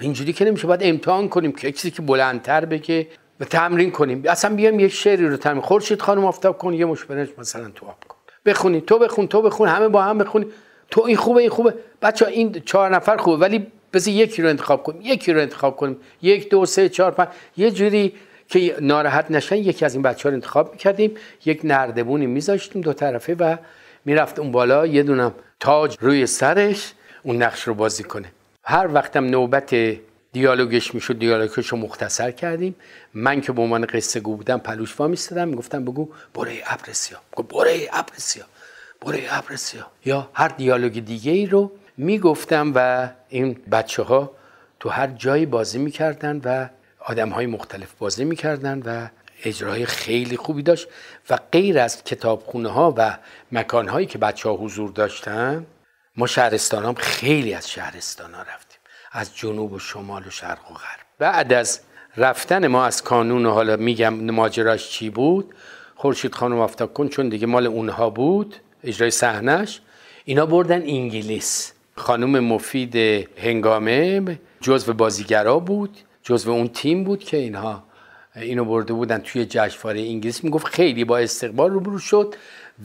اینجوری 0.00 0.32
که 0.32 0.44
نمیشه 0.44 0.66
باید 0.66 0.80
امتحان 0.82 1.28
کنیم 1.28 1.52
که 1.52 1.72
چیزی 1.72 1.90
که 1.90 2.02
بلندتر 2.02 2.64
بگه 2.64 3.06
و 3.40 3.44
تمرین 3.44 3.90
کنیم. 3.90 4.22
اصلا 4.28 4.56
بیام 4.56 4.80
یک 4.80 4.92
شعری 4.92 5.28
رو 5.28 5.36
تمرین. 5.36 5.62
خورشید 5.62 6.00
خانم 6.02 6.24
آفتاب 6.24 6.58
کن 6.58 6.74
یه 6.74 6.84
مشبرنج 6.84 7.28
مثلا 7.38 7.70
تو 7.74 7.86
آب 7.86 8.04
کن. 8.08 8.16
بخونی 8.46 8.80
تو 8.80 8.98
بخون 8.98 9.28
تو 9.28 9.42
بخون 9.42 9.68
همه 9.68 9.88
با 9.88 10.02
هم 10.02 10.18
بخونی. 10.18 10.46
تو 10.90 11.02
این 11.02 11.16
خوبه 11.16 11.40
این 11.40 11.50
خوبه. 11.50 11.74
بچه 12.02 12.26
این 12.26 12.52
چهار 12.52 12.96
نفر 12.96 13.16
خوبه 13.16 13.36
ولی 13.36 13.66
بذار 13.92 14.14
یکی 14.14 14.42
رو 14.42 14.48
انتخاب 14.48 14.82
کنیم 14.82 15.00
یکی 15.02 15.32
رو 15.32 15.40
انتخاب 15.40 15.76
کنیم. 15.76 15.96
یک 16.22 16.50
دو 16.50 16.66
سه 16.66 16.88
چهار 16.88 17.10
پنج. 17.10 17.28
یه 17.56 17.70
جوری 17.70 18.14
که 18.48 18.76
ناراحت 18.80 19.30
نشن 19.30 19.56
یکی 19.56 19.84
از 19.84 19.94
این 19.94 20.02
بچه 20.02 20.22
ها 20.22 20.28
رو 20.28 20.34
انتخاب 20.34 20.72
می‌کردیم. 20.72 21.14
یک 21.44 21.60
نردبونی 21.64 22.26
میذاشتیم 22.26 22.82
دو 22.82 22.92
طرفه 22.92 23.34
و 23.34 23.56
می‌رفت 24.04 24.38
اون 24.38 24.52
بالا. 24.52 24.86
یه 24.86 25.02
دونم 25.02 25.34
تاج 25.60 25.96
روی 26.00 26.26
سرش 26.26 26.92
اون 27.22 27.42
نقش 27.42 27.62
رو 27.62 27.74
بازی 27.74 28.02
کنه. 28.02 28.32
هر 28.64 28.88
وقتم 28.94 29.24
نوبت 29.24 29.74
دیالوگش 30.32 30.94
می‌شد 30.94 31.18
دیالوگش 31.18 31.66
رو 31.66 31.78
مختصر 31.78 32.30
کردیم. 32.30 32.74
من 33.14 33.40
که 33.40 33.52
به 33.52 33.62
عنوان 33.62 33.86
قصه 33.86 34.20
گو 34.20 34.36
بودم 34.36 34.58
پلوش 34.58 35.00
وا 35.00 35.08
میستادم 35.08 35.48
می‌گفتم 35.48 35.84
بگو 35.84 36.08
برای 36.34 36.62
ابر 36.66 36.92
سیاه 36.92 37.22
برای 37.34 37.88
ابر 37.92 38.12
سیاه 38.16 38.46
برای 39.06 39.22
ابر 39.30 39.56
سیاه 39.56 39.90
یا 40.04 40.30
هر 40.34 40.48
دیالوگ 40.48 41.04
دیگه 41.04 41.32
ای 41.32 41.46
رو 41.46 41.72
می‌گفتم 41.96 42.72
و 42.74 43.08
این 43.28 43.56
بچه 43.72 44.02
ها 44.02 44.30
تو 44.80 44.88
هر 44.88 45.06
جایی 45.06 45.46
بازی 45.46 45.78
می‌کردن 45.78 46.40
و 46.44 46.68
آدم 47.00 47.28
های 47.28 47.46
مختلف 47.46 47.92
بازی 47.98 48.24
می‌کردن 48.24 48.82
و 48.82 49.08
اجرای 49.44 49.86
خیلی 49.86 50.36
خوبی 50.36 50.62
داشت 50.62 50.88
و 51.30 51.38
غیر 51.52 51.78
از 51.78 52.04
کتابخونه 52.04 52.68
ها 52.68 52.94
و 52.96 53.18
مکان 53.52 53.88
هایی 53.88 54.06
که 54.06 54.18
بچه 54.18 54.48
ها 54.48 54.54
حضور 54.54 54.90
داشتن 54.90 55.66
ما 56.16 56.26
شهرستان 56.26 56.84
هم 56.84 56.94
خیلی 56.94 57.54
از 57.54 57.70
شهرستان 57.70 58.34
ها 58.34 58.42
رفتیم 58.42 58.78
از 59.12 59.36
جنوب 59.36 59.72
و 59.72 59.78
شمال 59.78 60.26
و 60.26 60.30
شرق 60.30 60.70
و 60.70 60.74
غرب. 60.74 61.06
بعد 61.18 61.52
از 61.52 61.80
رفتن 62.16 62.66
ما 62.66 62.84
از 62.84 63.02
کانون 63.02 63.46
و 63.46 63.50
حالا 63.50 63.76
میگم 63.76 64.14
ماجراش 64.14 64.90
چی 64.90 65.10
بود؟ 65.10 65.54
خورشید 65.94 66.34
خانم 66.34 66.58
افتاب 66.58 66.94
کن 66.94 67.08
چون 67.08 67.28
دیگه 67.28 67.46
مال 67.46 67.66
اونها 67.66 68.10
بود 68.10 68.56
اجرای 68.84 69.10
صحنش 69.10 69.80
اینا 70.24 70.46
بردن 70.46 70.82
انگلیس. 70.82 71.72
خانم 71.96 72.40
مفید 72.44 72.96
هنگامه 73.38 74.38
جزو 74.60 74.92
بازیگرا 74.92 75.58
بود 75.58 75.98
جزو 76.22 76.50
اون 76.50 76.68
تیم 76.68 77.04
بود 77.04 77.24
که 77.24 77.36
اینها 77.36 77.82
اینو 78.36 78.64
برده 78.64 78.92
بودن 78.92 79.18
توی 79.18 79.46
جشنواره 79.46 80.00
انگلیس. 80.00 80.44
می‌گفت 80.44 80.66
خیلی 80.66 81.04
با 81.04 81.18
استقبال 81.18 81.70
روبرو 81.70 81.98
شد 81.98 82.34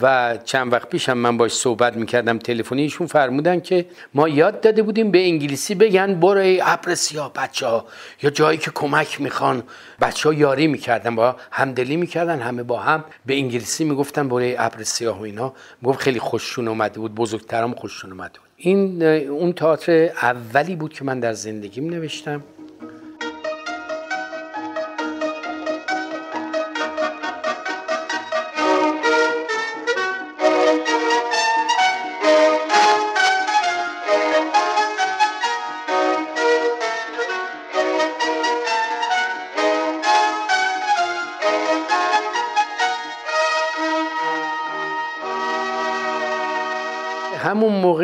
و 0.02 0.38
چند 0.46 0.74
وقت 0.74 0.90
پیش 0.90 1.10
هم 1.10 1.18
من 1.18 1.38
باش 1.38 1.52
صحبت 1.52 1.98
می‌کردم 1.98 2.38
تلفنی 2.40 2.82
ایشون 2.82 3.08
فرمودن 3.08 3.60
که 3.60 3.86
ما 4.14 4.30
یاد 4.30 4.62
داده 4.62 4.84
بودیم 4.84 5.12
به 5.12 5.20
انگلیسی 5.20 5.76
بگن 5.76 6.20
برای 6.20 6.62
ابر 6.62 6.96
سیاه 6.96 7.34
بچه 7.34 7.68
ها 7.68 7.86
یا 8.24 8.30
جایی 8.30 8.58
که 8.58 8.72
کمک 8.72 9.22
می‌خوان. 9.22 9.64
بچه 10.02 10.30
ها 10.30 10.34
یاری 10.34 10.68
می‌کردن 10.68 11.16
با 11.16 11.36
همدلی 11.52 11.96
می‌کردن 11.96 12.40
همه 12.40 12.64
با 12.64 12.80
هم. 12.80 13.04
به 13.26 13.34
انگلیسی 13.34 13.84
می‌گفتن 13.84 14.30
برای 14.30 14.56
ابر 14.58 14.84
سیاه 14.84 15.20
و 15.20 15.22
اینا. 15.22 15.54
می‌گفت 15.82 16.00
خیلی 16.00 16.20
خوششون 16.20 16.68
اومده 16.68 17.00
بود 17.00 17.16
بزرگترم 17.16 17.74
خوششون 17.74 18.12
اومده 18.12 18.40
بود. 18.40 18.51
این 18.64 19.04
اون 19.04 19.54
تئاتر 19.54 20.10
اولی 20.22 20.76
بود 20.76 20.94
که 20.94 21.04
من 21.04 21.20
در 21.20 21.34
زندگیم 21.34 21.90
نوشتم. 21.90 22.44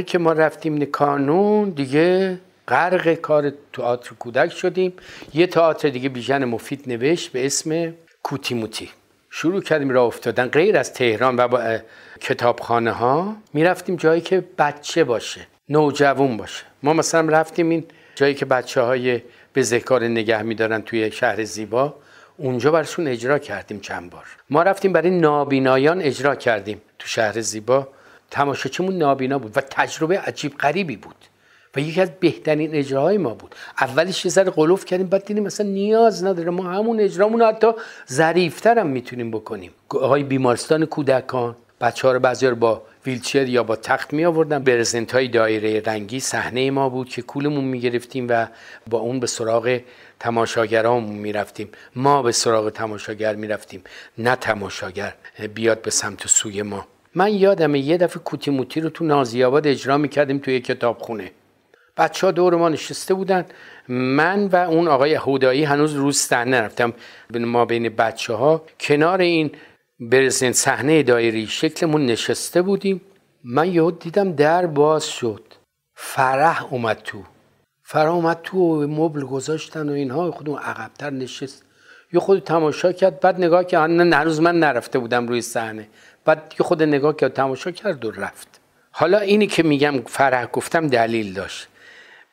که 0.07 0.17
ما 0.17 0.33
رفتیم 0.33 0.85
کانون 0.85 1.69
دیگه 1.69 2.37
غرق 2.67 3.13
کار 3.13 3.53
تئاتر 3.73 4.15
کودک 4.19 4.51
شدیم. 4.51 4.93
یه 5.33 5.47
تئاتر 5.47 5.89
دیگه 5.89 6.09
بیژن 6.09 6.45
مفید 6.45 6.83
نوشت 6.87 7.31
به 7.31 7.45
اسم 7.45 7.93
کوتیموتی. 8.23 8.89
شروع 9.29 9.61
کردیم 9.61 9.89
راه 9.89 10.05
افتادن 10.05 10.47
غیر 10.47 10.77
از 10.77 10.93
تهران 10.93 11.35
و 11.37 11.47
با 11.47 11.77
کتابخانه 12.21 12.91
ها 12.91 13.35
می‌رفتیم 13.53 13.95
جایی 13.95 14.21
که 14.21 14.43
بچه 14.57 15.03
باشه 15.03 15.47
نوجوان 15.69 16.37
باشه. 16.37 16.63
ما 16.83 16.93
مثلا 16.93 17.29
رفتیم 17.29 17.69
این 17.69 17.83
جایی 18.15 18.33
که 18.33 18.45
بچه 18.45 18.81
های 18.81 19.21
ذکار 19.59 20.03
نگه 20.03 20.41
میدارن 20.41 20.81
توی 20.81 21.11
شهر 21.11 21.43
زیبا. 21.43 21.95
اونجا 22.37 22.71
برشون 22.71 23.07
اجرا 23.07 23.39
کردیم 23.39 23.79
چند 23.79 24.09
بار. 24.09 24.25
ما 24.49 24.63
رفتیم 24.63 24.93
برای 24.93 25.09
نابینایان 25.09 26.01
اجرا 26.01 26.35
کردیم 26.35 26.81
تو 26.99 27.07
شهر 27.07 27.41
زیبا. 27.41 27.87
تماشاچیمون 28.31 28.97
نابینا 28.97 29.39
بود 29.39 29.57
و 29.57 29.61
تجربه 29.61 30.19
عجیب 30.19 30.57
غریبی 30.57 30.95
بود 30.95 31.15
و 31.75 31.79
یکی 31.79 32.01
از 32.01 32.11
بهترین 32.19 32.75
اجراهای 32.75 33.17
ما 33.17 33.33
بود. 33.33 33.55
اولش 33.81 34.25
یه 34.25 34.31
ذره 34.31 34.51
قلوف 34.51 34.85
کردیم 34.85 35.07
بعد 35.07 35.25
دیدیم 35.25 35.43
مثلا 35.43 35.67
نیاز 35.67 36.23
نداره. 36.23 36.49
ما 36.49 36.63
همون 36.63 36.99
اجرامون 36.99 37.41
حتی 37.41 37.67
ظریفتر 38.11 38.79
هم 38.79 38.87
می‌تونیم 38.87 39.31
بکنیم. 39.31 39.71
های 39.91 40.23
بیمارستان 40.23 40.85
کودکان 40.85 41.55
بچه 41.81 42.07
ها 42.07 42.13
رو 42.13 42.19
بعضی 42.19 42.51
با 42.51 42.81
ویلچر 43.05 43.47
یا 43.47 43.63
با 43.63 43.75
تخت 43.75 44.13
می 44.13 44.25
آوردن 44.25 44.63
برزنت 44.63 45.11
های 45.13 45.27
دایره 45.27 45.81
رنگی 45.85 46.19
صحنه 46.19 46.71
ما 46.71 46.89
بود 46.89 47.09
که 47.09 47.21
کولمون 47.21 47.63
می 47.63 47.79
گرفتیم 47.79 48.27
و 48.29 48.47
با 48.87 48.97
اون 48.97 49.19
به 49.19 49.27
سراغ 49.27 49.81
تماشاگرامون 50.19 51.15
می 51.15 51.33
رفتیم 51.33 51.69
ما 51.95 52.21
به 52.21 52.31
سراغ 52.31 52.69
تماشاگر 52.69 53.35
می 53.35 53.47
رفتیم 53.47 53.83
نه 54.17 54.35
تماشاگر 54.35 55.15
بیاد 55.53 55.81
به 55.81 55.91
سمت 55.91 56.27
سوی 56.27 56.61
ما. 56.61 56.87
من 57.17 57.33
یادم 57.33 57.75
یه 57.75 57.97
دفعه 57.97 58.23
کوتی 58.23 58.51
موتی 58.51 58.81
رو 58.81 58.89
تو 58.89 59.05
نازیاباد 59.05 59.67
اجرا 59.67 59.97
می‌کردیم 59.97 60.37
توی 60.39 60.59
کتابخونه. 60.59 61.31
بچه 61.97 62.27
ها 62.27 62.31
دور 62.31 62.55
ما 62.55 62.69
نشسته 62.69 63.13
بودن. 63.13 63.45
من 63.89 64.47
و 64.47 64.55
اون 64.55 64.87
آقای 64.87 65.13
هودایی 65.13 65.63
هنوز 65.63 65.93
روز 65.93 66.17
صحنه 66.17 66.61
نرفتم. 66.61 66.93
ما 67.33 67.65
بین 67.65 67.89
بچه 67.89 68.33
ها 68.33 68.61
کنار 68.79 69.21
این 69.21 69.51
برزن 69.99 70.51
صحنه 70.51 71.03
دایری 71.03 71.47
شکلمون 71.47 72.05
نشسته 72.05 72.61
بودیم. 72.61 73.01
من 73.43 73.73
یهو 73.73 73.91
دیدم 73.91 74.31
در 74.31 74.65
باز 74.65 75.05
شد. 75.05 75.43
فرح 75.95 76.73
اومد 76.73 77.01
تو. 77.03 77.23
فرح 77.83 78.11
اومد 78.11 78.39
تو 78.43 78.83
و 78.83 78.87
مبل 78.87 79.25
گذاشتن 79.25 79.89
و 79.89 79.91
اینها. 79.91 80.31
خودمون 80.31 80.59
عقبتر 80.59 81.09
نشست. 81.09 81.63
یه 82.13 82.19
خود 82.19 82.39
تماشا 82.39 82.91
کرد. 82.91 83.19
بعد 83.19 83.37
نگاه 83.37 83.63
که 83.63 83.79
هنوز 83.79 84.41
من 84.41 84.59
نرفته 84.59 84.99
بودم 84.99 85.27
روی 85.27 85.41
صحنه. 85.41 85.87
بعد 86.27 86.53
یه 86.59 86.65
خود 86.65 86.83
نگاه 86.83 87.15
کرد 87.15 87.33
تماشا 87.33 87.71
کرد 87.71 88.05
و 88.05 88.11
رفت. 88.11 88.47
حالا 88.91 89.19
اینی 89.19 89.47
که 89.47 89.63
میگم 89.63 90.01
فرح 90.01 90.45
گفتم 90.45 90.87
دلیل 90.87 91.33
داشت. 91.33 91.67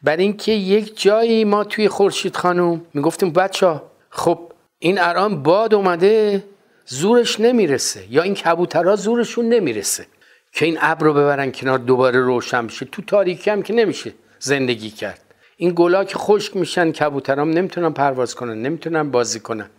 بر 0.02 0.16
اینکه 0.16 0.52
یک 0.52 1.00
جایی 1.02 1.44
ما 1.44 1.64
توی 1.64 1.88
خورشید 1.88 2.36
خانم 2.36 2.80
می‌گفتیم 2.94 3.30
بچه 3.30 3.80
خب 4.10 4.52
این 4.78 5.00
الان 5.00 5.42
باد 5.42 5.74
اومده 5.74 6.44
زورش 6.86 7.40
نمی‌رسه. 7.40 8.06
یا 8.10 8.22
این 8.22 8.34
کبوترها 8.34 8.96
زورشون 8.96 9.48
نمی‌رسه. 9.48 10.06
که 10.52 10.64
این 10.64 10.78
ابر 10.80 11.04
رو 11.06 11.12
ببرن 11.14 11.52
کنار 11.52 11.78
دوباره 11.78 12.20
روشن 12.20 12.66
بشه. 12.66 12.86
تو 12.86 13.02
تاریکی 13.02 13.50
هم 13.50 13.62
که 13.62 13.72
نمیشه 13.72 14.12
زندگی 14.38 14.90
کرد. 14.90 15.20
این 15.56 15.72
گلا 15.76 16.04
که 16.04 16.18
خشک 16.18 16.56
میشن 16.56 16.92
کبوترام 16.92 17.50
نمی‌تونن 17.50 17.92
پرواز 17.92 18.34
کنن 18.34 18.62
نمی‌تونن 18.62 19.10
بازی 19.10 19.40
کنن. 19.40 19.70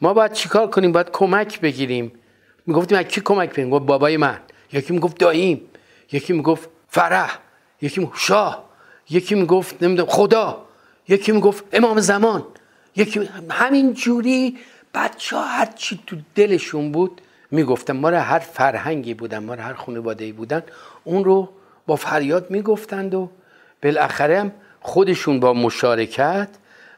ما 0.00 0.14
باید 0.14 0.32
چیکار 0.32 0.66
کنیم؟ 0.66 0.92
باید 0.92 1.10
کمک 1.10 1.60
بگیریم. 1.60 2.12
می‌گفتیم 2.66 2.98
از 2.98 3.04
کی 3.04 3.20
کمک 3.20 3.50
بگیریم؟ 3.50 3.70
گفت 3.70 3.86
بابای 3.86 4.16
من. 4.16 4.38
یکی 4.72 4.92
می‌گفت 4.92 5.18
داییم. 5.18 5.60
یکی 6.12 6.32
می‌گفت 6.32 6.68
فرح. 6.88 7.38
یکی 7.82 8.00
می‌گفت 8.00 8.20
شاه. 8.20 8.64
یکی 9.10 9.34
می‌گفت 9.34 9.82
نمی‌دونم 9.82 10.08
خدا. 10.08 10.66
یکی 11.08 11.32
می‌گفت 11.32 11.64
امام 11.72 12.00
زمان. 12.00 12.44
یکی 12.96 13.30
همین 13.50 13.94
جوری 13.94 14.56
بچه 14.94 15.36
ها 15.36 15.42
هر 15.42 15.66
چی 15.66 16.00
تو 16.06 16.16
دلشون 16.34 16.92
بود 16.92 17.20
می‌گفتن. 17.50 17.96
ما 17.96 18.10
را 18.10 18.20
هر 18.20 18.38
فرهنگی 18.38 19.14
بودن 19.14 19.38
ما 19.38 19.54
را 19.54 19.62
هر 19.62 19.74
خانواده 19.74 20.32
بودن 20.32 20.62
اون 21.04 21.24
رو 21.24 21.48
با 21.86 21.96
فریاد 21.96 22.50
می‌گفتند 22.50 23.14
و 23.14 23.30
بالاخره 23.82 24.52
خودشون 24.80 25.40
با 25.40 25.52
مشارکت 25.52 26.48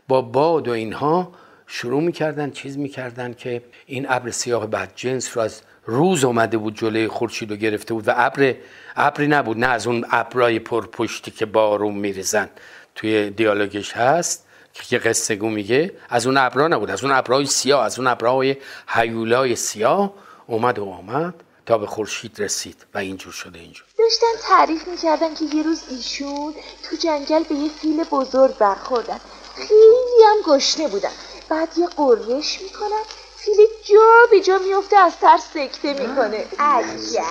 با 0.08 0.22
باد 0.22 0.68
و 0.68 0.70
اینها 0.70 1.32
شروع 1.70 2.02
می‌کردن 2.02 2.50
چیز 2.50 2.78
می‌کردن 2.78 3.34
که 3.34 3.62
این 3.86 4.06
ابر 4.08 4.30
سیاه 4.30 4.66
بد 4.66 4.92
جنس 4.96 5.36
رو 5.36 5.42
از 5.42 5.60
روز 5.86 6.24
اومده 6.24 6.58
بود 6.58 6.74
جلوی 6.74 7.08
خورشید 7.08 7.50
رو 7.50 7.56
گرفته 7.56 7.94
بود 7.94 8.08
و 8.08 8.12
ابر 8.16 8.54
ابری 8.96 9.26
نبود 9.26 9.58
نه 9.58 9.66
از 9.66 9.86
اون 9.86 10.04
ابرای 10.10 10.58
پرپشتی 10.58 11.30
که 11.30 11.46
بارون 11.46 11.94
میریزن. 11.94 12.50
توی 12.94 13.30
دیالوگش 13.30 13.92
هست 13.92 14.46
که 14.72 14.98
قصه 14.98 15.36
گو 15.36 15.48
میگه 15.48 15.92
از 16.08 16.26
اون 16.26 16.36
ابرا 16.36 16.68
نبود 16.68 16.90
از 16.90 17.04
اون 17.04 17.12
ابرای 17.12 17.46
سیاه 17.46 17.84
از 17.84 17.98
اون 17.98 18.08
ابرای 18.08 18.56
حیولای 18.86 19.56
سیاه 19.56 20.14
اومد 20.46 20.78
و 20.78 20.84
آمد 20.84 21.34
تا 21.66 21.78
به 21.78 21.86
خورشید 21.86 22.42
رسید 22.42 22.86
و 22.94 22.98
اینجور 22.98 23.32
شده 23.32 23.58
اینجور. 23.58 23.86
داشتن 23.98 24.48
تعریف 24.48 24.88
می‌کردن 24.88 25.34
که 25.34 25.56
یه 25.56 25.62
روز 25.62 25.82
ایشون 25.90 26.54
تو 26.90 26.96
جنگل 26.96 27.42
به 27.42 27.54
یه 27.54 27.70
فیل 27.80 28.04
بزرگ 28.04 28.58
برخوردن. 28.58 29.18
خیلی 29.56 30.22
هم 30.26 30.54
گشنه 30.54 30.88
بودن. 30.88 31.10
بعد 31.48 31.78
یه 31.78 31.86
قررش 31.86 32.60
می‌کنن 32.62 33.02
فیل 33.36 33.56
جا 33.84 34.26
به 34.30 34.40
جا 34.40 34.58
میفته 34.58 34.96
از 34.96 35.12
ترس 35.20 35.42
سکته 35.54 35.92
می‌کنه. 35.92 36.46
عجب! 36.58 37.22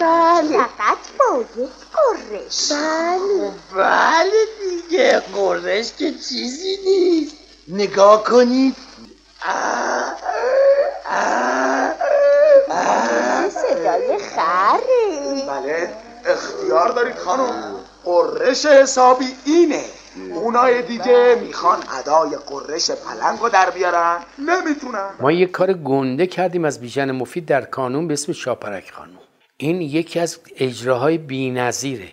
بله. 0.00 0.58
فقط 0.58 0.98
با 1.18 1.44
یک 1.62 1.70
قررش 1.94 2.72
بله. 2.72 3.52
بله 3.76 4.32
دیگه. 4.60 5.20
قررش 5.34 5.92
که 5.92 6.12
چیزی 6.12 6.76
نیست. 6.84 7.36
نگاه 7.68 8.24
کنید. 8.24 8.76
آه، 9.46 10.14
آه، 11.10 11.92
آه. 12.70 13.48
صدای 13.48 14.18
خره. 14.18 15.46
بله 15.48 15.94
اختیار 16.26 16.88
دارید 16.88 17.18
خانم. 17.18 17.74
قررش 18.04 18.66
حسابی 18.66 19.36
اینه. 19.44 19.84
اونای 20.34 20.82
دیگه 20.82 21.38
می‌خوان 21.40 21.78
ادای 21.98 22.36
قررش 22.46 22.90
پلنگ 22.90 23.38
رو 23.40 23.48
در 23.48 23.70
بیارن. 23.70 24.18
نمی‌تونن. 24.38 25.10
ما 25.20 25.32
یک 25.32 25.50
کار 25.50 25.72
گنده 25.72 26.26
کردیم 26.26 26.64
از 26.64 26.80
بیژن 26.80 27.10
مفید 27.10 27.46
در 27.46 27.60
کانون 27.60 28.08
به 28.08 28.14
اسم 28.14 28.32
شاپرک 28.32 28.90
خانوم 28.90 29.18
این 29.56 29.80
یکی 29.80 30.20
از 30.20 30.38
اجراهای 30.56 31.18
بی‌نظیره. 31.18 32.08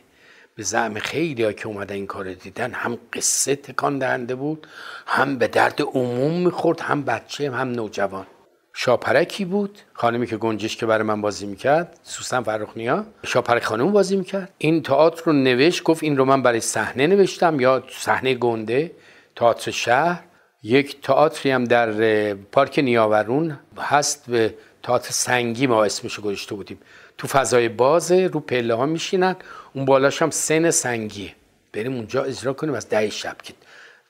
به 0.56 0.64
زعم 0.64 1.00
خیلی 1.00 1.44
ها 1.44 1.52
که 1.52 1.68
اومدن 1.68 1.96
این 1.96 2.08
کار 2.08 2.34
دیدن 2.34 2.72
هم 2.72 2.98
قصه 3.14 3.56
تکان 3.56 4.00
دهنده 4.00 4.36
بود 4.36 4.68
هم 5.06 5.38
به 5.38 5.48
درد 5.48 5.82
عموم 5.82 6.46
می‌خورد 6.46 6.80
هم 6.80 7.04
بچه 7.04 7.52
هم 7.52 7.72
نوجوان. 7.72 8.26
شاپرکی 8.74 9.46
بود 9.46 9.80
خانمی 9.94 10.28
که 10.28 10.38
گنجش 10.38 10.78
که 10.78 10.86
برای 10.86 11.04
من 11.04 11.22
بازی 11.22 11.46
می‌کرد 11.46 12.00
سوسن 12.04 12.44
فرخنیا. 12.44 13.06
شاپرک 13.26 13.64
خانم 13.64 13.92
بازی 13.92 14.16
می‌کرد. 14.16 14.54
این 14.58 14.84
تئاتر 14.84 15.22
رو 15.26 15.34
نوشت 15.34 15.84
گفت 15.84 16.04
این 16.04 16.18
رو 16.18 16.26
من 16.26 16.42
برای 16.42 16.60
صحنه 16.60 17.08
نوشتم 17.08 17.60
یا 17.60 17.84
صحنه 17.90 18.34
گنده 18.34 18.92
تئاتر 19.36 19.72
شهر. 19.72 20.24
یک 20.64 21.02
تئاتری 21.02 21.52
هم 21.52 21.64
در 21.64 22.34
پارک 22.34 22.80
نیاورون 22.80 23.60
هست 23.78 24.26
به 24.28 24.54
تئاتر 24.84 25.12
سنگی 25.12 25.68
ما 25.68 25.86
اسمشو 25.86 26.22
گذاشته 26.22 26.56
بودیم. 26.56 26.80
تو 27.18 27.28
فضای 27.28 27.70
باز 27.70 28.12
رو 28.12 28.40
پله 28.40 28.76
ها 28.76 28.86
میشینن. 28.86 29.36
اون 29.74 29.86
بالاش 29.86 30.22
هم 30.22 30.30
سن 30.30 30.72
سنگیه. 30.72 31.36
بریم 31.74 31.96
اونجا 31.96 32.24
اجرا 32.24 32.54
کنیم 32.54 32.74
از 32.74 32.90
ده 32.90 33.10
شب 33.10 33.36
که 33.44 33.54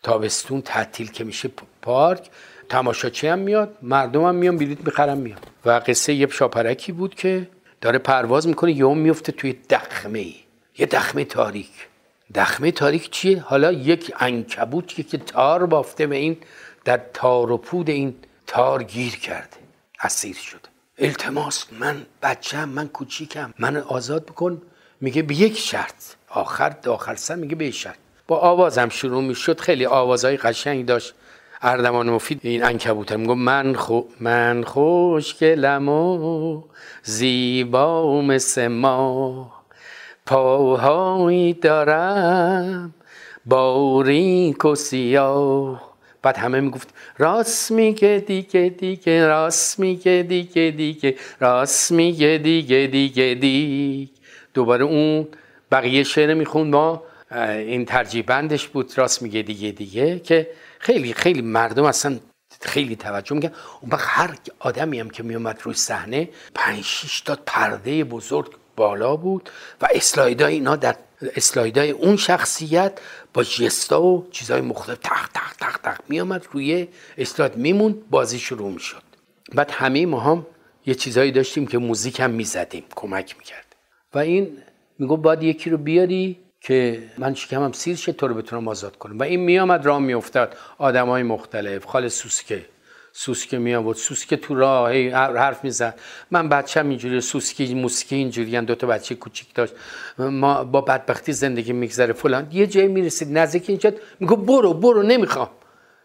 تابستون 0.04 0.62
تعطیل 0.62 1.12
که 1.12 1.24
میشه 1.24 1.50
پارک. 1.82 2.30
تماشاچی 2.70 3.28
هم 3.28 3.40
میاد؟ 3.40 3.78
مردم 3.82 4.24
هم 4.24 4.36
میان 4.36 4.58
بلیط 4.58 4.80
می‌خرن 4.86 5.18
میاد 5.18 5.48
و 5.66 5.72
قصه 5.88 6.14
یه 6.14 6.28
شاپرکی 6.28 6.92
بود 6.92 7.16
که 7.16 7.48
داره 7.82 7.98
پرواز 8.00 8.48
می‌کنه 8.48 8.72
یهو 8.72 8.94
میفته 8.94 9.32
توی 9.32 9.54
دخمه 9.70 10.20
ای. 10.20 10.36
یه 10.78 10.86
دخمه 10.86 11.26
تاریک. 11.26 11.88
دخمه 12.36 12.72
تاریک 12.72 13.12
چیه؟ 13.12 13.40
حالا 13.40 13.72
یک 13.72 14.14
عنکبوتیه 14.20 15.06
که 15.06 15.18
تار 15.18 15.66
بافته 15.66 16.08
به 16.08 16.16
این 16.16 16.38
در 16.86 17.02
تار 17.14 17.52
و 17.52 17.58
پود 17.58 17.90
این 17.90 18.16
تار 18.48 18.84
گیر 18.84 19.16
کرده. 19.16 19.58
اسیر 20.00 20.36
شده. 20.36 20.60
التماس. 20.98 21.66
من 21.80 22.06
بچم 22.24 22.70
من 22.70 22.88
کوچیکم. 22.88 23.54
من 23.60 23.78
آزاد 23.78 24.26
بکن. 24.26 24.62
میگه 25.02 25.22
به 25.22 25.36
یک 25.36 25.58
شرط. 25.58 26.04
آخر 26.30 26.76
آخر 26.88 27.16
سر 27.16 27.36
میگه 27.36 27.56
به 27.56 27.72
شرط. 27.72 27.98
با 28.28 28.38
آوازم 28.38 28.90
شروع 28.90 29.24
می‌شد. 29.24 29.60
خیلی 29.60 29.86
آوازهای 29.86 30.38
قشنگ 30.38 30.86
داشت. 30.86 31.14
اردمان 31.66 32.10
مفید 32.10 32.40
این 32.44 32.64
انکبوتر 32.64 33.16
میگم 33.16 33.40
من 33.40 33.76
خو 33.76 34.02
من 34.20 34.64
خوشگلم 34.64 35.90
و 35.90 36.62
زیبا 37.04 38.22
مثل 38.22 38.68
ما 38.68 39.52
پاهایی 40.26 41.54
دارم 41.54 42.94
باریک 43.46 44.66
و 44.66 44.76
سیاه. 44.76 45.94
بعد 46.22 46.38
همه 46.38 46.60
می‌گفت 46.60 46.94
راست 47.18 47.72
میگه 47.72 48.24
دیگه 48.28 48.76
دیگه 48.80 49.28
راست 49.28 49.80
میگه 49.80 50.26
دیگه 50.30 50.74
دیگه 50.78 51.16
راست 51.40 51.92
میگه 51.92 52.40
دیگه 52.44 52.88
دیگه 52.92 53.38
دیگه 53.42 54.12
دوباره 54.54 54.86
اون 54.86 55.28
بقیه 55.72 56.04
شعر 56.04 56.34
می‌خوند. 56.34 56.76
ما 56.76 57.04
این 57.42 57.86
ترجیح 57.86 58.24
بندش 58.24 58.68
بود. 58.68 58.94
راست 58.96 59.22
میگه 59.22 59.42
دیگه 59.42 59.72
دیگه 59.72 60.20
که 60.20 60.50
خیلی 60.80 61.14
خیلی 61.14 61.42
مردم 61.42 61.84
اصلا 61.84 62.20
خیلی 62.62 62.96
توجه 62.96 63.36
میگن 63.36 63.52
اون 63.82 63.92
وقت 63.92 64.06
هر 64.08 64.38
آدمی 64.60 65.00
هم 65.00 65.10
که 65.10 65.24
میومد 65.24 65.60
روی 65.64 65.74
صحنه 65.74 66.30
پنج 66.56 66.84
شیش 66.84 67.22
تا 67.22 67.38
پرده 67.46 68.04
بزرگ 68.04 68.56
بالا 68.76 69.16
بود 69.16 69.50
و 69.82 69.88
اسلایدای 69.94 70.54
اینا 70.54 70.76
در 70.76 70.96
اسلایدای 71.36 71.92
اون 71.92 72.18
شخصیت 72.18 73.00
با 73.34 73.44
جستا 73.44 74.04
و 74.04 74.28
چیزهای 74.32 74.62
مختلف 74.62 74.98
تق 74.98 75.30
تق 75.34 75.54
تق 75.60 75.78
تق 75.78 76.00
میامد 76.10 76.48
روی 76.52 76.88
اسلاید 77.18 77.58
میمون 77.58 78.04
بازی 78.10 78.40
شروع 78.40 78.72
می‌شد. 78.72 79.02
بعد 79.54 79.72
همه 79.72 80.06
ما 80.06 80.20
هم 80.20 80.46
یه 80.86 80.96
چیزهایی 80.96 81.32
داشتیم 81.32 81.68
که 81.68 81.78
موزیک 81.78 82.20
هم 82.20 82.32
می‌زدیم. 82.32 82.84
کمک 82.96 83.36
می‌کرد. 83.38 83.76
و 84.14 84.20
این 84.20 84.58
میگو 85.00 85.18
باید 85.18 85.44
یکی 85.44 85.70
رو 85.70 85.78
بیاری 85.78 86.40
که 86.64 87.04
من 87.18 87.34
شکمم 87.34 87.72
سیر 87.72 87.96
شه 87.96 88.12
تو 88.14 88.28
رو 88.28 88.36
بتونم 88.36 88.68
آزاد 88.68 88.98
کنم. 88.98 89.20
و 89.20 89.24
این 89.24 89.40
میامد 89.40 89.86
راه 89.86 90.00
میافتاد. 90.00 90.56
آدم 90.78 91.08
های 91.08 91.24
مختلف. 91.24 91.86
خال 91.86 92.08
سوسکه. 92.08 92.66
سوسکه 93.12 93.58
می 93.58 93.76
آورد 93.76 93.98
سوسکه 93.98 94.38
تو 94.38 94.56
راه 94.56 94.92
حرف 95.14 95.64
می‌زد. 95.64 96.00
من 96.32 96.50
بچم 96.50 96.90
اینجوری 96.90 97.22
سوسکی 97.22 97.74
موسیقی 97.74 98.16
اینجوری 98.16 98.62
دو 98.62 98.76
تا 98.76 98.88
بچه 98.88 99.16
کوچیک 99.16 99.54
داشت. 99.54 99.74
ما 100.18 100.64
با 100.64 100.82
بدبختی 100.82 101.34
زندگی 101.34 101.74
میگذره. 101.74 102.14
فلان. 102.14 102.48
یه 102.52 102.68
جایی 102.68 102.88
می‌رسید. 102.88 103.38
نزدیک 103.38 103.70
اینجا 103.70 103.92
میگه 104.20 104.36
برو 104.36 104.74
برو. 104.74 105.04
نمی‌خوام. 105.04 105.50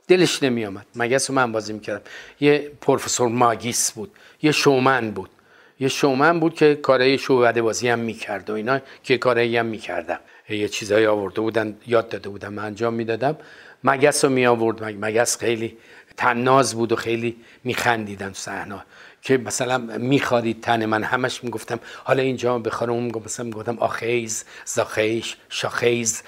دلش 0.09 0.42
نمیآمد. 0.42 0.87
مگس 0.94 1.31
من 1.31 1.53
بازی 1.53 1.73
می‌کردم. 1.73 2.03
یه 2.40 2.71
پروفسور 2.81 3.29
ماگیس 3.29 3.92
بود. 3.92 4.11
یه 4.42 4.53
شومن 4.53 5.11
بود. 5.11 5.31
یه 5.81 5.88
شومن 5.88 6.40
بود 6.40 6.55
که 6.55 6.75
کارهای 6.75 7.18
شعبده 7.18 7.62
بازی 7.62 7.88
هم 7.88 7.99
می‌کرد 7.99 8.51
و 8.51 8.53
اینا. 8.53 8.81
که 9.03 9.18
کارهایی 9.18 9.57
هم 9.57 9.66
می‌کردم. 9.66 10.18
یه 10.56 10.68
چیزایی 10.68 11.06
آورده 11.06 11.40
بودن 11.40 11.76
یاد 11.87 12.08
داده 12.08 12.28
بودم 12.28 12.52
من 12.52 12.64
انجام 12.64 12.94
می‌دادم. 12.94 13.37
مگس 13.84 14.24
رو 14.24 14.30
می 14.30 14.46
آورد 14.46 14.84
مگس 14.84 15.38
خیلی 15.38 15.76
تناز 16.16 16.74
بود 16.74 16.92
و 16.92 16.96
خیلی 16.96 17.37
میخندیدن 17.64 18.32
صحنه. 18.32 18.82
که 19.22 19.38
مثلا 19.38 19.78
میخوارید 19.98 20.61
تن 20.61 20.84
من 20.84 21.02
همش 21.02 21.44
می‌گفتم 21.44 21.80
حالا 22.04 22.22
اینجا 22.22 22.58
بخوام. 22.58 22.90
اون 22.90 23.12
مثلا 23.24 23.46
می‌گفتم 23.46 23.78
آخیز 23.78 24.44
زاخیش 24.64 25.37
شاخیز 25.48 26.22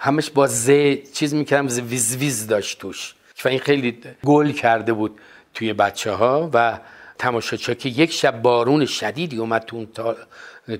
همش 0.00 0.30
با 0.30 0.46
ز 0.46 0.70
چیز 1.12 1.34
می‌کردم 1.34 1.68
ز 1.68 1.78
ویز 1.78 2.16
ویز 2.16 2.46
داشت 2.46 2.78
توش. 2.78 3.14
و 3.44 3.48
این 3.48 3.58
خیلی 3.58 3.98
گل 4.24 4.52
کرده 4.52 4.92
بود 4.92 5.20
توی 5.54 5.72
بچه 5.72 6.12
ها 6.12 6.50
و 6.52 6.78
تماشاچا 7.20 7.74
که 7.74 7.88
یک 7.88 8.12
شب 8.12 8.42
بارون 8.42 8.86
شدیدی 8.86 9.36
اومد 9.36 9.62
تو 9.62 9.86
تا 9.86 10.16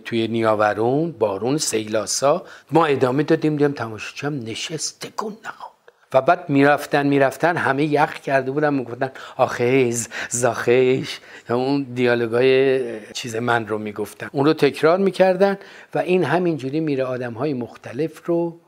توی 0.04 0.28
نیاورون 0.28 1.12
بارون 1.12 1.58
سیلاسا. 1.58 2.44
ما 2.70 2.86
ادامه 2.86 3.22
دادیم 3.22 3.56
دیدم 3.56 3.72
تماشاچی 3.72 4.26
هم 4.26 4.38
نشست 4.38 5.00
تکون 5.00 5.32
نخورد. 5.32 5.70
و 6.12 6.20
بعد 6.20 6.48
می‌رفتن 6.48 7.06
می‌رفتن 7.06 7.56
همه 7.56 7.84
یخ 7.84 8.14
کرده 8.14 8.50
بودن 8.50 8.74
می‌گفتن 8.74 9.10
آخیز 9.36 10.08
زاخیش. 10.30 11.20
اون 11.50 11.82
دیالوگای 11.94 12.80
چیز 13.12 13.36
من 13.36 13.68
رو 13.68 13.78
می‌گفتن. 13.78 14.28
اون 14.32 14.46
رو 14.46 14.52
تکرار 14.52 14.98
می‌کردن 14.98 15.58
و 15.94 15.98
این 15.98 16.24
همینجوری 16.24 16.80
میره 16.80 17.04
آدم 17.04 17.32
های 17.32 17.54
مختلف 17.54 18.26
رو. 18.26 18.60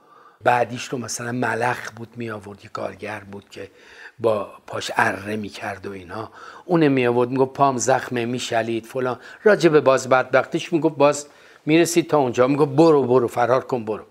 بعدیش 0.45 0.85
رو 0.85 0.99
مثلا 0.99 1.33
ملخ 1.33 1.91
بود 1.91 2.09
می 2.17 2.31
آورد 2.31 2.65
یه 2.65 2.71
کارگر 2.73 3.21
بود 3.21 3.45
که 3.51 3.71
با 4.19 4.49
پاش 4.67 4.91
اره 4.97 5.37
می‌کرد 5.37 5.87
و 5.87 5.93
اینا. 5.93 6.31
اون 6.65 6.89
می 6.89 7.07
آورد 7.07 7.31
می‌گفت 7.31 7.53
پام 7.53 7.77
زخمه 7.77 8.25
میشلید 8.25 8.87
فلان. 8.87 9.19
راجع 9.43 9.69
به 9.69 9.81
باز 9.81 10.09
بدبختیش 10.09 10.73
می‌گفت 10.73 10.97
باز 10.97 11.27
می‌رسید 11.67 12.11
تا 12.11 12.19
اونجا. 12.19 12.47
می‌گفت 12.47 12.71
برو 12.71 13.03
برو 13.03 13.29
فرار 13.29 13.65
کن 13.65 13.85
برو. 13.85 14.05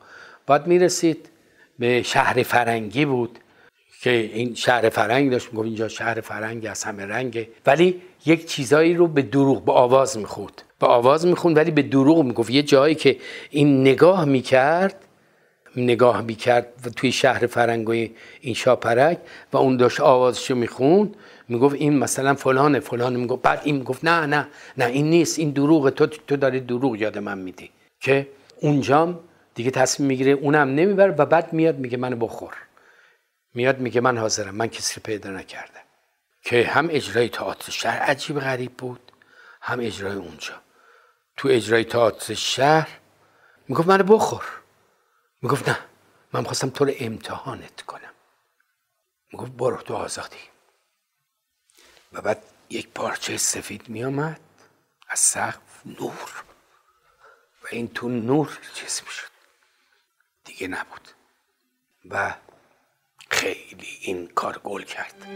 بعد 0.48 0.68
می‌رسید 0.68 1.30
به 1.80 2.04
شهر 2.04 2.44
فرنگی 2.44 3.06
بود 3.06 3.40
که 4.02 4.10
این 4.10 4.56
شهر 4.56 4.90
فرنگ 4.90 5.32
داشت. 5.32 5.48
می‌گفت 5.48 5.66
اینجا 5.66 5.88
شهر 5.88 6.22
فرنگ 6.22 6.66
از 6.66 6.84
همه 6.84 7.06
رنگه. 7.06 7.48
ولی 7.66 8.02
یک 8.26 8.46
چیزایی 8.46 8.94
رو 8.94 9.08
به 9.08 9.22
دروغ 9.22 9.66
به 9.66 9.72
آواز 9.72 10.18
می‌خورد. 10.18 10.64
به 10.80 10.88
آواز 10.88 11.26
می‌خوند 11.26 11.58
ولی 11.58 11.72
به 11.72 11.82
دروغ 11.82 12.24
می‌گفت. 12.26 12.50
یه 12.50 12.64
جایی 12.64 12.96
که 12.96 13.18
این 13.50 13.82
نگاه 13.82 14.26
می‌کرد 14.26 15.06
نگاه 15.76 16.22
می‌کرد 16.22 16.68
و 16.86 16.90
توی 16.90 17.12
شهر 17.12 17.48
فرنگ 17.48 17.90
و 17.90 17.92
این 18.42 18.54
شاپرک 18.54 19.18
و 19.54 19.58
اون 19.58 19.78
داشت 19.78 20.00
آوازشو 20.00 20.56
می‌خوند 20.56 21.16
می‌گفت 21.50 21.76
این 21.76 21.98
مثلا 22.00 22.34
فلانه 22.34 22.80
فلانه. 22.80 23.18
می‌گفت 23.18 23.42
بعد 23.42 23.62
این 23.64 23.76
می‌گفت 23.76 24.06
نه 24.06 24.26
نه 24.26 24.48
نه 24.78 24.86
این 24.86 25.10
نیست 25.10 25.40
این 25.40 25.52
دروغ 25.52 25.90
تو 25.90 26.08
تو 26.08 26.36
داری 26.36 26.60
دروغ 26.60 26.96
یاد 26.96 27.18
من 27.18 27.38
میدی. 27.38 27.70
که 28.00 28.28
اونجام 28.62 29.20
دیگه 29.56 29.72
تصمیم 29.72 30.08
می‌گیره 30.08 30.32
اونم 30.32 30.76
نمی‌بره 30.76 31.12
و 31.12 31.26
بعد 31.26 31.54
میاد 31.54 31.78
میگه 31.78 31.98
منو 31.98 32.16
بخور. 32.16 32.54
میاد 33.54 33.80
میگه 33.80 34.02
من 34.02 34.18
حاضرم 34.18 34.56
من 34.56 34.68
کسی 34.68 35.02
پیدا 35.02 35.30
نکردم 35.30 35.82
که 36.44 36.64
هم 36.64 36.88
اجرای 36.92 37.30
تئاتر 37.30 37.72
شهر 37.72 38.00
عجیب 38.00 38.40
غریب 38.40 38.72
بود 38.78 39.00
هم 39.62 39.80
اجرای 39.80 40.16
اونجا. 40.16 40.54
تو 41.38 41.48
اجرای 41.52 41.84
تئاتر 41.84 42.34
شهر 42.34 42.90
می‌گفت 43.68 43.88
منو 43.88 44.04
بخور. 44.04 44.44
می‌گفت 45.42 45.70
نه 45.70 45.80
من 46.34 46.44
خواستم 46.44 46.70
تو 46.70 46.86
رو 46.86 46.94
امتحانت 47.00 47.82
کنم. 47.82 48.14
می‌گفت 49.32 49.52
برو 49.52 49.78
تو 49.78 49.96
آزادی. 49.96 50.50
و 52.14 52.22
بعد 52.22 52.44
یک 52.70 52.88
پارچه 52.88 53.38
سفید 53.38 53.90
میامد 53.90 54.42
از 55.10 55.20
سقف 55.20 55.86
نور. 55.86 56.44
و 57.64 57.68
این 57.72 57.94
تو 57.94 58.10
نور 58.10 58.60
چیز 58.74 59.02
می‌شد. 59.06 59.32
دیگه 60.44 60.68
نبود. 60.68 61.08
و 62.10 62.36
خیلی 63.30 63.98
این 64.02 64.28
کار 64.28 64.58
گل 64.58 64.84
کرد. 64.84 65.28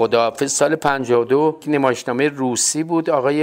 خداحافظ. 0.00 0.52
سال 0.52 0.76
52 0.76 1.58
نمایشنامه 1.66 2.28
روسی 2.28 2.82
بود. 2.82 3.10
آقای 3.10 3.40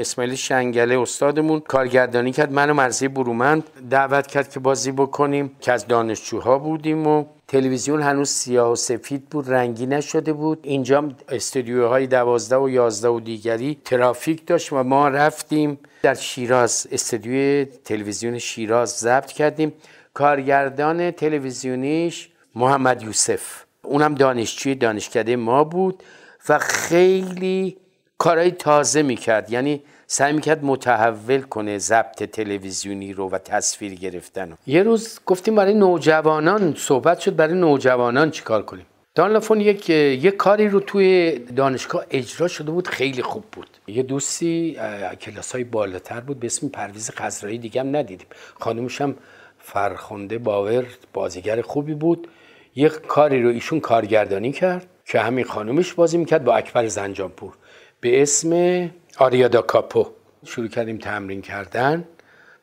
اسماعیل 0.00 0.34
شنگله 0.34 1.00
استادمون 1.00 1.60
کارگردانی 1.60 2.32
کرد. 2.32 2.52
منو 2.52 2.74
مرزی 2.74 3.08
برومند 3.08 3.62
دعوت 3.90 4.26
کرد 4.26 4.50
که 4.50 4.60
بازی 4.60 4.92
بکنیم 4.92 5.56
که 5.60 5.72
از 5.72 5.86
دانشجوها 5.86 6.58
بودیم 6.58 7.06
و 7.06 7.24
تلویزیون 7.48 8.02
هنوز 8.02 8.28
سیاه 8.28 8.72
و 8.72 8.76
سفید 8.76 9.24
بود 9.28 9.50
رنگی 9.50 9.86
نشده 9.86 10.32
بود. 10.32 10.58
اینجا 10.62 11.08
استودیوهای 11.28 12.06
دوازده 12.06 12.56
و 12.56 12.68
یازده 12.68 13.08
و 13.08 13.20
دیگری 13.20 13.78
ترافیک 13.84 14.46
داشت 14.46 14.72
و 14.72 14.82
ما 14.82 15.08
رفتیم 15.08 15.78
در 16.02 16.14
شیراز 16.14 16.86
استودیوی 16.92 17.64
تلویزیون 17.84 18.38
شیراز 18.38 18.90
ضبط 18.90 19.32
کردیم. 19.32 19.72
کارگردان 20.14 21.10
تلویزیونیش 21.10 22.28
محمد 22.54 23.02
یوسف. 23.02 23.69
اونم 23.90 24.14
دانشجوی 24.14 24.74
دانشکده 24.74 25.36
ما 25.36 25.64
بود 25.64 26.02
و 26.48 26.58
خیلی 26.58 27.76
کارهای 28.18 28.50
تازه 28.50 29.02
می‌کرد. 29.02 29.50
یعنی 29.50 29.82
سعی 30.06 30.32
می‌کرد 30.32 30.64
متحول 30.64 31.40
کنه 31.40 31.78
ضبط 31.78 32.22
تلویزیونی 32.22 33.12
رو 33.12 33.30
و 33.30 33.38
تصویر 33.38 33.94
گرفتن 33.94 34.58
یه 34.66 34.82
روز 34.82 35.20
گفتیم 35.26 35.54
برای 35.54 35.74
نوجوانان 35.74 36.74
صحبت 36.78 37.18
شد 37.20 37.36
برای 37.36 37.54
نوجوانان 37.54 38.30
چیکار 38.30 38.62
کنیم؟ 38.62 38.86
دانلافون 39.14 39.60
یک 39.60 39.90
یک 39.90 40.36
کاری 40.36 40.68
رو 40.68 40.80
توی 40.80 41.38
دانشگاه 41.38 42.04
اجرا 42.10 42.48
شده 42.48 42.70
بود 42.70 42.88
خیلی 42.88 43.22
خوب 43.22 43.44
بود. 43.52 43.68
یه 43.86 44.02
دوستی 44.02 44.76
کلاس 45.20 45.52
های 45.52 45.64
بالاتر 45.64 46.20
بود 46.20 46.40
به 46.40 46.46
اسم 46.46 46.68
پرویز 46.68 47.10
خزرایی 47.10 47.58
دیگه 47.58 47.80
هم 47.80 47.96
ندیدیم. 47.96 48.26
خانمش 48.60 49.00
هم 49.00 49.14
فرخنده 49.58 50.38
باور 50.38 50.84
بازیگر 51.12 51.62
خوبی 51.62 51.94
بود. 51.94 52.28
یک 52.74 52.92
کاری 52.92 53.42
رو 53.42 53.48
ایشون 53.48 53.80
کارگردانی 53.80 54.52
کرد 54.52 54.86
که 55.04 55.20
همین 55.20 55.44
خانومش 55.44 55.92
بازی 55.92 56.18
می‌کرد 56.18 56.44
با 56.44 56.56
اکبر 56.56 56.86
زنجانپور. 56.86 57.52
به 58.00 58.22
اسم 58.22 58.90
آریادا 59.18 59.62
کاپو. 59.62 60.06
شروع 60.44 60.68
کردیم 60.68 60.98
تمرین 60.98 61.42
کردن. 61.42 62.04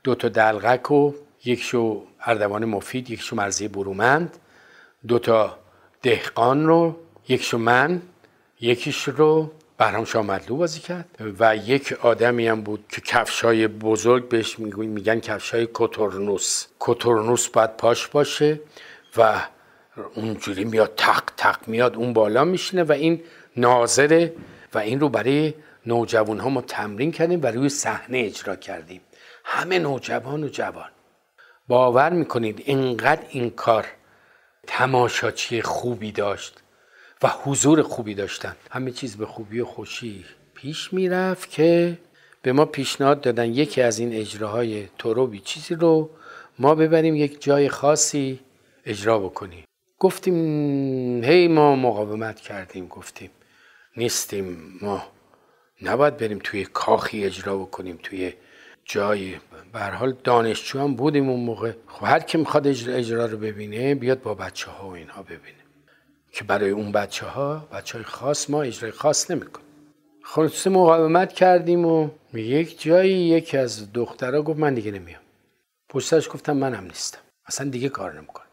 دو 0.03 0.15
تا 0.15 0.29
دلغک 0.29 0.91
و 0.91 1.13
یک 1.45 1.61
شو 1.61 2.03
اردوان 2.25 2.65
مفید 2.65 3.09
یک 3.09 3.21
شو 3.21 3.35
مرزی 3.35 3.67
برومند. 3.67 4.37
دو 5.07 5.19
تا 5.19 5.57
دهقان 6.01 6.67
رو 6.67 6.95
یک 7.27 7.43
شو 7.43 7.57
من 7.57 8.01
یکیش 8.61 9.03
رو 9.03 9.51
بهرام 9.77 10.05
شامدلو 10.05 10.55
بازی 10.55 10.79
کرد. 10.79 11.35
و 11.39 11.55
یک 11.55 11.93
آدمی 12.01 12.47
هم 12.47 12.61
بود 12.61 12.85
که 12.89 13.01
کفشای 13.01 13.67
بزرگ 13.67 14.29
بهش 14.29 14.59
میگن 14.59 15.19
کفشای 15.19 15.65
کوتورنوس. 15.65 16.65
کوتورنوس 16.79 17.47
باید 17.47 17.77
پاش 17.77 18.07
باشه 18.07 18.59
و 19.17 19.41
اونجوری 20.03 20.65
میاد 20.65 20.93
تق 20.97 21.23
تق 21.37 21.67
میاد 21.67 21.95
اون 21.95 22.13
بالا 22.13 22.43
میشینه 22.43 22.83
و 22.83 22.91
این 22.91 23.23
ناظره 23.57 24.33
و 24.73 24.77
این 24.77 24.99
رو 24.99 25.09
برای 25.09 25.53
نوجوان 25.85 26.39
ها 26.39 26.49
ما 26.49 26.61
تمرین 26.61 27.11
کردیم 27.11 27.39
و 27.43 27.47
روی 27.47 27.69
صحنه 27.69 28.17
اجرا 28.17 28.55
کردیم. 28.55 29.01
همه 29.43 29.79
نوجوان 29.79 30.43
و 30.43 30.47
جوان 30.47 30.89
باور 31.67 32.13
می‌کنید 32.13 32.63
اینقدر 32.65 33.21
این 33.29 33.49
کار 33.49 33.85
تماشاچی 34.67 35.61
خوبی 35.61 36.11
داشت 36.11 36.63
و 37.23 37.27
حضور 37.43 37.81
خوبی 37.81 38.15
داشتن. 38.15 38.55
همه 38.71 38.91
چیز 38.91 39.17
به 39.17 39.25
خوبی 39.25 39.59
و 39.59 39.65
خوشی 39.65 40.25
پیش 40.55 40.93
می‌رفت 40.93 41.51
که 41.51 41.97
به 42.41 42.53
ما 42.53 42.65
پیشنهاد 42.65 43.21
دادن 43.21 43.53
یکی 43.53 43.81
از 43.81 43.99
این 43.99 44.13
اجراهای 44.13 44.87
تروبی 44.99 45.39
چیزی 45.39 45.75
رو 45.75 46.09
ما 46.59 46.75
ببریم 46.75 47.15
یک 47.15 47.41
جای 47.41 47.69
خاصی 47.69 48.39
اجرا 48.85 49.19
بکنیم. 49.19 49.66
گفتیم 49.99 50.35
هی 51.23 51.47
ما 51.47 51.75
مقاومت 51.75 52.39
کردیم 52.39 52.87
گفتیم 52.87 53.29
نیستیم 53.97 54.73
ما 54.81 55.03
نباید 55.81 56.17
بریم 56.17 56.39
توی 56.43 56.65
کاخی 56.65 57.25
اجرا 57.25 57.57
بکنیم 57.57 57.99
توی 58.03 58.33
جای 58.85 59.35
به 59.73 59.79
حال 59.79 60.17
دانشجو 60.23 60.79
هم 60.79 60.95
بودیم 60.95 61.29
اون 61.29 61.39
موقع. 61.39 61.71
خب 61.87 62.05
هر 62.05 62.19
کی 62.19 62.37
می‌خواد 62.37 62.67
اجرا, 62.67 62.93
اجرا 62.93 63.25
رو 63.25 63.37
ببینه 63.37 63.95
بیاد 63.95 64.21
با 64.21 64.33
بچه 64.33 64.71
ها 64.71 64.89
و 64.89 64.91
اینها 64.91 65.23
ببینه. 65.23 65.57
که 66.31 66.43
برای 66.43 66.69
اون 66.69 66.91
بچه 66.91 67.25
ها 67.25 67.67
بچه 67.73 67.97
های 67.97 68.05
خاص 68.05 68.49
ما 68.49 68.61
اجرای 68.61 68.91
خاص 68.91 69.31
نمی‌کنیم. 69.31 69.67
خلاصه 70.23 70.69
مقاومت 70.69 71.33
کردیم 71.33 71.85
و 71.85 72.09
یک 72.33 72.81
جایی 72.81 73.13
یکی 73.13 73.57
از 73.57 73.93
دخترها 73.93 74.41
گفت 74.41 74.59
من 74.59 74.73
دیگه 74.73 74.91
نمیام. 74.91 75.21
پشتش 75.89 76.29
گفتم 76.29 76.57
منم 76.57 76.83
نیستم. 76.83 77.19
اصلا 77.45 77.69
دیگه 77.69 77.89
کار 77.89 78.17
نمی‌کنم. 78.17 78.46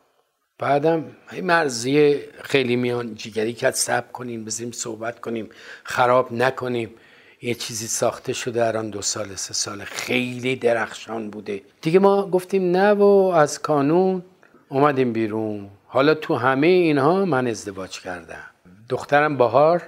بعدم 0.58 1.04
این 1.32 1.46
مرزی 1.46 2.20
خیلی 2.42 2.76
میان 2.76 3.14
جیگری 3.14 3.52
کرد 3.52 3.74
سب 3.74 4.12
کنیم 4.12 4.44
بزنیم 4.44 4.72
صحبت 4.72 5.20
کنیم 5.20 5.48
خراب 5.84 6.32
نکنیم. 6.32 6.94
یه 7.42 7.54
چیزی 7.54 7.86
ساخته 7.86 8.32
شده 8.32 8.78
آن 8.78 8.90
دو 8.90 9.02
سال 9.02 9.34
سه 9.34 9.54
سال 9.54 9.84
خیلی 9.84 10.56
درخشان 10.56 11.30
بوده. 11.30 11.62
دیگه 11.80 11.98
ما 11.98 12.30
گفتیم 12.30 12.70
نه 12.70 12.92
و 12.92 13.32
از 13.34 13.62
کانون 13.62 14.22
اومدیم 14.68 15.12
بیرون. 15.12 15.70
حالا 15.86 16.14
تو 16.14 16.34
همه 16.34 16.66
اینها 16.66 17.24
من 17.24 17.46
ازدواج 17.46 18.00
کردم. 18.00 18.44
دخترم 18.88 19.36
بهار 19.36 19.82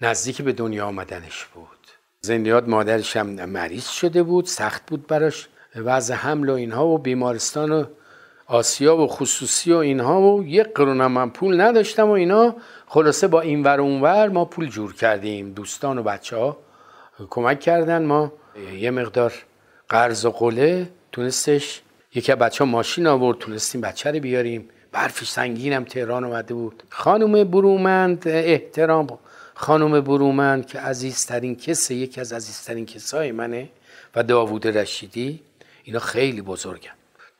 نزدیک 0.00 0.42
به 0.42 0.52
دنیا 0.52 0.86
آمدنش 0.86 1.44
بود. 1.44 1.68
زندیات 2.20 2.68
مادرش 2.68 3.16
هم 3.16 3.26
مریض 3.26 3.88
شده 3.88 4.22
بود 4.22 4.46
سخت 4.46 4.86
بود 4.86 5.06
براش 5.06 5.48
وضع 5.76 6.14
حمل 6.14 6.48
و 6.48 6.52
اینها 6.52 6.86
و 6.86 6.98
بیمارستان 6.98 7.72
و 7.72 7.84
آسیا 8.46 8.96
و 8.96 9.06
خصوصی 9.06 9.72
و 9.72 9.76
اینها 9.76 10.20
و 10.22 10.44
یک 10.46 10.66
قرون 10.74 11.06
من 11.06 11.30
پول 11.30 11.60
نداشتم 11.60 12.08
و 12.08 12.10
اینا. 12.10 12.56
خلاصه 12.86 13.28
با 13.28 13.40
این 13.40 13.62
ور 13.62 13.80
اونور 13.80 14.28
ما 14.28 14.44
پول 14.44 14.68
جور 14.68 14.94
کردیم. 14.94 15.52
دوستان 15.52 15.98
و 15.98 16.02
بچه 16.02 16.36
ها 16.36 16.56
کمک 17.30 17.60
کردن. 17.60 18.04
ما 18.04 18.32
یه 18.78 18.90
مقدار 18.90 19.32
قرض 19.88 20.24
و 20.24 20.30
قله 20.30 20.88
تونستش. 21.12 21.80
یکی 22.14 22.34
بچه 22.34 22.64
ها 22.64 22.70
ماشین 22.70 23.06
آورد 23.06 23.38
تونستیم 23.38 23.80
بچه 23.80 24.10
رو 24.10 24.20
بیاریم. 24.20 24.68
برفش 24.92 25.28
سنگینم 25.28 25.84
تهران 25.84 26.24
اومده 26.24 26.54
بود. 26.54 26.82
خانم 26.90 27.44
برومند 27.44 28.22
احترام. 28.28 29.18
خانم 29.54 30.00
برومند 30.00 30.66
که 30.66 30.78
عزیزترین 30.78 31.56
کسه 31.56 31.94
یکی 31.94 32.20
از 32.20 32.32
عزیزترین 32.32 32.86
کسای 32.86 33.32
منه 33.32 33.68
و 34.16 34.22
داوود 34.22 34.66
رشیدی. 34.66 35.40
اینا 35.84 35.98
خیلی 35.98 36.42
بزرگن. 36.42 36.90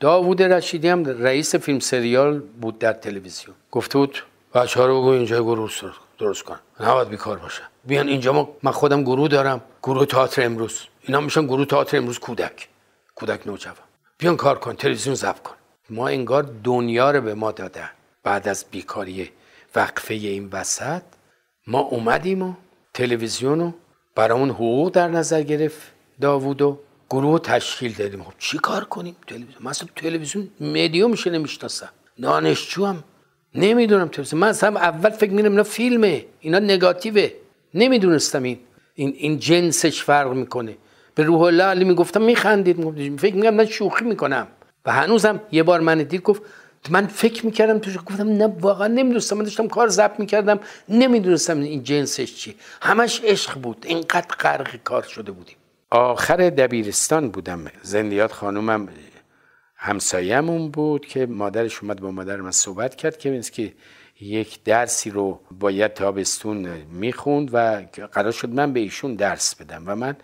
داوود 0.01 0.43
رشیدی 0.43 0.89
هم 0.89 1.05
رئیس 1.05 1.55
فیلم 1.55 1.79
سریال 1.79 2.39
بود 2.39 2.79
در 2.79 2.93
تلویزیون. 2.93 3.57
گفته 3.71 3.99
بود 3.99 4.23
بچه 4.55 4.81
ها 4.81 4.87
رو 4.87 5.01
بگو 5.01 5.09
اینجا 5.09 5.43
گروه 5.43 5.71
درست 6.19 6.43
کنن. 6.43 6.59
نباید 6.81 7.09
بیکار 7.09 7.39
باشن. 7.39 7.65
بیان 7.85 8.09
اینجا 8.09 8.33
ما 8.33 8.49
من 8.63 8.73
خودم 8.73 9.03
گروه 9.03 9.29
دارم. 9.29 9.61
گروه 9.83 10.07
تئاتر 10.07 10.45
امروز. 10.45 10.81
اینا 11.01 11.21
میشن 11.21 11.47
گروه 11.47 11.67
تئاتر 11.67 11.97
امروز 11.97 12.19
کودک. 12.19 12.69
کودک 13.15 13.47
نوجوان. 13.47 13.77
بیان 14.19 14.37
کار 14.37 14.59
کن 14.59 14.77
تلویزیون 14.77 15.15
ضبط 15.15 15.43
کن. 15.43 15.55
ما 15.91 16.09
انگار 16.09 16.43
دنیا 16.65 17.11
رو 17.11 17.21
به 17.21 17.35
ما 17.35 17.53
دادن. 17.53 17.91
بعد 18.23 18.49
از 18.49 18.65
بیکاری 18.71 19.31
وقفه 19.75 20.15
این 20.15 20.49
وسط 20.53 21.03
ما 21.67 21.79
اومدیم 21.79 22.43
و 22.43 22.55
تلویزیون 22.95 23.61
رو 23.61 23.73
برامون 24.15 24.51
حقوق 24.51 24.91
در 24.91 25.09
نظر 25.09 25.43
گرفت 25.43 25.83
داوود 26.21 26.79
گروه 27.11 27.39
تشکیل 27.39 27.93
دادیم. 27.93 28.23
خب 28.23 28.33
چی 28.39 28.59
کار 28.59 28.85
کنیم؟ 28.85 29.17
تلویزیون. 29.27 29.57
مثلا 29.61 29.89
تلویزیون 29.97 30.49
مدیوم 30.61 31.11
میشه 31.11 31.31
نمی‌شناسم. 31.31 31.89
دانشجو 32.23 32.87
هم. 32.87 33.05
نمی‌دونم 33.55 34.09
تلویزیون. 34.09 34.41
من 34.41 34.49
اصلا 34.49 34.81
اول 34.81 35.11
فکر 35.11 35.31
میرم 35.31 35.51
اینا 35.51 35.63
فیلمه. 35.63 36.25
اینا 36.41 36.59
نگاتیوه. 36.59 37.29
نمی‌دونستم 37.75 38.43
این 38.43 38.59
این 38.95 39.15
این 39.19 39.39
جنسش 39.39 40.03
فرق 40.03 40.33
می‌کنه. 40.33 40.77
به 41.15 41.23
روح 41.23 41.41
الله 41.41 41.65
علی 41.65 41.85
می‌گفتم 41.85 42.23
میخندید. 42.23 43.19
فکر 43.19 43.35
میگم 43.35 43.55
من 43.55 43.67
شوخی 43.67 44.05
می‌کنم. 44.05 44.47
و 44.87 44.93
هنوزم 44.93 45.41
یه 45.53 45.63
بار 45.63 45.81
من 45.81 45.99
دید 46.03 46.23
گفت 46.23 46.43
من 46.91 47.07
فکر 47.07 47.47
می‌کردم 47.47 47.79
توش 47.79 47.97
گفتم 48.07 48.29
نه 48.29 48.47
واقعا 48.61 48.87
نمی‌دونستم. 48.87 49.37
من 49.37 49.45
داشتم 49.45 49.69
کار 49.69 49.89
ضبط 49.89 50.21
می‌کردم. 50.21 50.61
نمی‌دونستم 50.89 51.61
این 51.61 51.83
جنسش 51.83 52.35
چی. 52.35 52.55
همش 52.83 53.21
عشق 53.25 53.59
بود. 53.59 53.85
اینقدر 53.89 54.37
غرق 54.41 54.77
کار 54.85 55.03
شده 55.03 55.33
بودیم. 55.33 55.57
آخر 55.95 56.37
دبیرستان 56.37 57.29
بودم. 57.29 57.65
زندیات 57.83 58.33
خانومم 58.33 58.89
همسایه‌مون 59.77 60.71
بود 60.71 61.07
که 61.07 61.27
مادرش 61.27 61.83
اومد 61.83 62.01
با 62.01 62.11
مادر 62.11 62.37
من 62.37 62.51
صحبت 62.51 62.95
کرد 62.95 63.19
که 63.19 63.41
که 63.41 63.73
یک 64.21 64.65
درسی 64.65 65.11
رو 65.11 65.41
باید 65.51 65.95
تابستون 65.95 66.69
می‌خوند 66.93 67.51
و 67.53 67.83
قرار 68.13 68.33
شد 68.33 68.49
من 68.49 68.73
به 68.73 68.81
ایشون 68.81 69.15
درس 69.15 69.55
بدم 69.55 69.83
و 69.87 69.95
من 69.95 70.17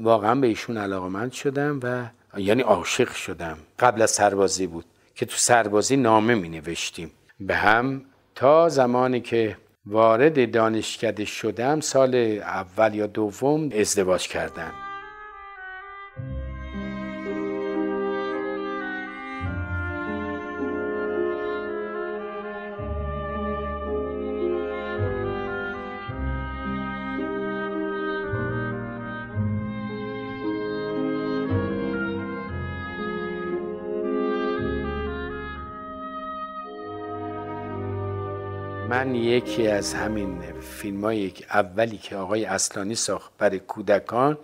واقعا 0.00 0.34
به 0.34 0.46
ایشون 0.46 0.76
علاقمند 0.76 1.32
شدم 1.32 1.80
و 1.82 2.04
یعنی 2.40 2.62
عاشق 2.62 3.12
شدم. 3.12 3.58
قبل 3.78 4.02
از 4.02 4.10
سربازی 4.10 4.66
بود 4.66 4.84
که 5.14 5.26
تو 5.26 5.36
سربازی 5.36 5.96
نامه 5.96 6.34
می 6.34 6.48
نوشتیم 6.48 7.10
به 7.40 7.54
هم 7.54 8.02
تا 8.34 8.68
زمانی 8.68 9.20
که 9.20 9.56
وارد 9.86 10.50
دانشکده 10.50 11.24
شدم 11.24 11.80
سال 11.80 12.14
اول 12.14 12.94
یا 12.94 13.06
دوم 13.06 13.70
ازدواج 13.72 14.28
کردم 14.28 14.72
من 38.92 39.14
یکی 39.14 39.66
از 39.66 39.94
همین 39.94 40.38
فیلم 40.60 41.04
های 41.04 41.32
اولی 41.50 41.98
که 41.98 42.16
آقای 42.16 42.44
اصلانی 42.44 42.94
ساخت 42.94 43.32
برای 43.38 43.58
کودکان 43.58 44.38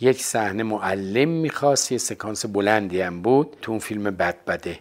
یک 0.00 0.22
صحنه 0.22 0.62
معلم 0.62 1.28
می‌خواست 1.28 1.92
یه 1.92 1.98
سکانس 1.98 2.46
بلندی 2.46 3.00
هم 3.00 3.22
بود 3.22 3.56
تو 3.62 3.72
اون 3.72 3.78
فیلم 3.78 4.02
بدبده 4.02 4.78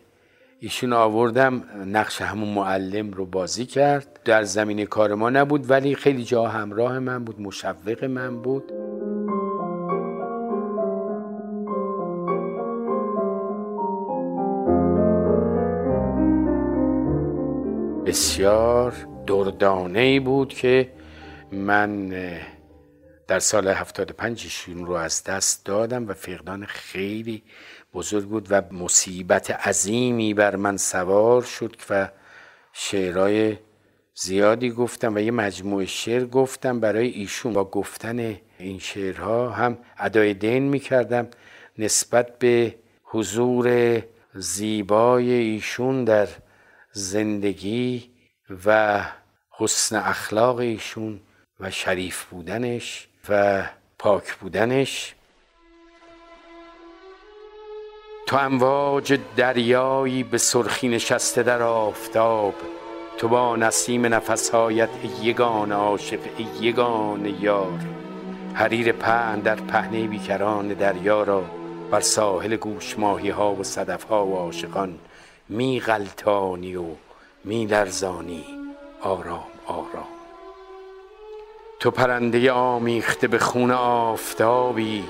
ایشون 0.60 0.94
آوردم 0.94 1.64
نقش 1.86 2.22
همون 2.22 2.50
معلم 2.50 3.12
رو 3.12 3.26
بازی 3.26 3.66
کرد. 3.66 4.20
در 4.26 4.44
زمین 4.44 4.86
کار 4.86 5.16
ما 5.16 5.30
نبود 5.30 5.72
ولی 5.72 5.96
خیلی 5.96 6.24
جا 6.24 6.48
همراه 6.48 7.00
من 7.00 7.24
بود 7.24 7.42
مشوق 7.42 8.04
من 8.04 8.42
بود. 8.42 8.72
بسیار 18.06 19.13
دردانه 19.28 20.00
ای 20.00 20.20
بود 20.20 20.54
که 20.54 20.90
من 21.52 22.10
در 23.28 23.40
سال 23.40 23.68
75 23.68 24.42
ایشون 24.44 24.86
رو 24.86 24.94
از 24.94 25.24
دست 25.24 25.66
دادم 25.66 26.08
و 26.08 26.14
فقدان 26.14 26.66
خیلی 26.66 27.44
بزرگ 27.94 28.26
بود 28.26 28.48
و 28.50 28.62
مصیبت 28.72 29.52
عظیمی 29.52 30.34
بر 30.34 30.56
من 30.56 30.78
سوار 30.78 31.42
شد 31.42 31.76
و 31.90 32.10
شعرهای 32.74 33.58
زیادی 34.16 34.72
گفتم 34.72 35.16
و 35.16 35.20
یه 35.20 35.32
مجموعه 35.32 35.86
شعر 35.86 36.26
گفتم. 36.26 36.80
برای 36.80 37.08
ایشون 37.08 37.54
با 37.54 37.64
گفتن 37.66 38.38
این 38.60 38.80
شعرها 38.80 39.50
هم 39.50 39.78
ادای 39.98 40.34
دین 40.34 40.64
می 40.64 40.80
کردم 40.80 41.28
نسبت 41.78 42.40
به 42.40 42.76
حضور 43.04 44.02
زیبای 44.34 45.32
ایشون 45.32 46.04
در 46.04 46.28
زندگی 46.92 48.13
و 48.66 49.02
حسن 49.52 49.96
اخلاق 49.96 50.58
ایشون 50.58 51.20
و 51.60 51.72
شریف 51.72 52.24
بودنش 52.24 53.08
و 53.30 53.64
پاک 54.00 54.36
بودنش. 54.36 55.16
تو 58.28 58.38
امواج 58.38 59.20
دریایی 59.38 60.24
به 60.24 60.38
سرخی 60.38 60.88
نشسته 60.88 61.44
در 61.44 61.62
آفتاب 61.62 62.56
تو 63.18 63.28
با 63.28 63.56
نسیم 63.56 64.06
نفسهایت 64.06 64.90
یگان 65.22 65.72
عاشق 65.72 66.20
یگان 66.62 67.26
یار. 67.26 67.80
حریر 68.54 68.92
پهن 68.92 69.40
در 69.40 69.56
پهنه 69.56 70.08
بیکران 70.08 70.68
دریا 70.68 71.24
را 71.24 71.46
بر 71.92 72.02
ساحل 72.02 72.56
گوش 72.56 73.00
ماهی 73.00 73.30
ها 73.30 73.54
و 73.54 73.64
صدف 73.64 74.04
ها 74.04 74.26
و 74.26 74.36
عاشقان 74.36 75.00
می 75.50 75.80
غلطانی 75.80 76.76
و 76.76 76.84
می 77.46 77.66
لرزانی 77.66 78.44
آرام 79.02 79.44
آرام. 79.66 80.08
تو 81.80 81.92
پرنده 81.92 82.52
آمیخته 82.52 83.28
به 83.28 83.40
خون 83.40 83.72
آفتابی 83.72 85.04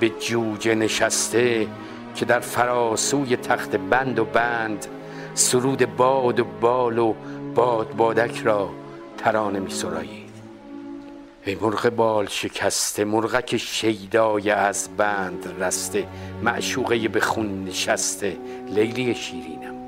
به 0.00 0.08
جوجه 0.08 0.74
نشسته 0.74 1.68
که 2.14 2.24
در 2.24 2.40
فراسوی 2.40 3.36
تخت 3.36 3.76
بند 3.76 4.18
و 4.18 4.24
بند 4.24 4.86
سرود 5.34 5.96
باد 5.96 6.40
و 6.40 6.44
بال 6.44 6.98
و 6.98 7.14
باد 7.54 7.96
بادک 7.96 8.42
را 8.44 8.70
ترانه 9.18 9.58
می 9.58 9.70
سرایید 9.70 10.34
ای 11.44 11.54
مرغ 11.54 11.88
بال 11.88 12.26
شکسته 12.26 13.04
مرغک 13.04 13.56
شیدای 13.56 14.50
از 14.50 14.88
بند 14.96 15.54
رسته 15.60 16.06
معشوقه 16.42 17.08
به 17.08 17.20
خون 17.20 17.64
نشسته 17.64 18.36
لیلی 18.68 19.14
شیرینم. 19.14 19.83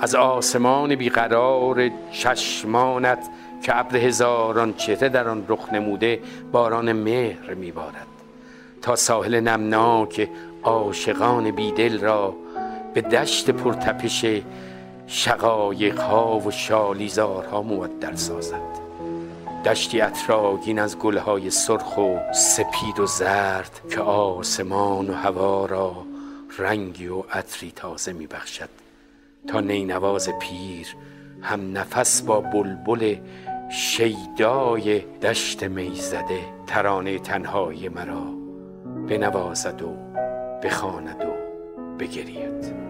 از 0.00 0.14
آسمان 0.14 0.94
بیقرار 0.94 1.90
چشمانت 2.12 3.28
که 3.62 3.78
ابر 3.78 3.96
هزاران 3.96 4.74
چهره 4.74 5.08
در 5.08 5.28
آن 5.28 5.44
رخ 5.48 5.72
نموده 5.72 6.20
باران 6.52 6.92
مهر 6.92 7.54
میبارد. 7.54 8.06
تا 8.82 8.96
ساحل 8.96 9.40
نمناک 9.40 10.28
عاشقان 10.62 11.50
بیدل 11.50 12.00
را 12.00 12.34
به 12.94 13.00
دشت 13.00 13.50
پرتپش 13.50 14.24
شقایق 15.06 15.98
ها 15.98 16.38
و 16.38 16.50
شالیزارها 16.50 17.62
مودر 17.62 18.14
سازد. 18.14 18.86
دشتی 19.64 20.00
اطراگین 20.00 20.78
از 20.78 20.98
گلهای 20.98 21.50
سرخ 21.50 21.98
و 21.98 22.18
سپید 22.32 23.00
و 23.00 23.06
زرد 23.06 23.80
که 23.90 24.00
آسمان 24.00 25.10
و 25.10 25.14
هوا 25.14 25.66
را 25.66 25.96
رنگی 26.58 27.08
و 27.08 27.20
عطری 27.20 27.72
تازه 27.76 28.12
میبخشد. 28.12 28.85
تا 29.46 29.60
نینواز 29.60 30.28
پیر. 30.40 30.86
هم 31.42 31.78
نفس 31.78 32.22
با 32.22 32.40
بلبل 32.40 33.16
شیدای 33.70 35.00
دشت 35.00 35.62
می‌زده 35.62 36.40
ترانه 36.66 37.18
تنهای 37.18 37.88
مرا. 37.88 38.24
بنوازد 39.08 39.82
و 39.82 39.92
بخواند 40.62 41.22
و 41.22 41.32
بگرید. 41.98 42.86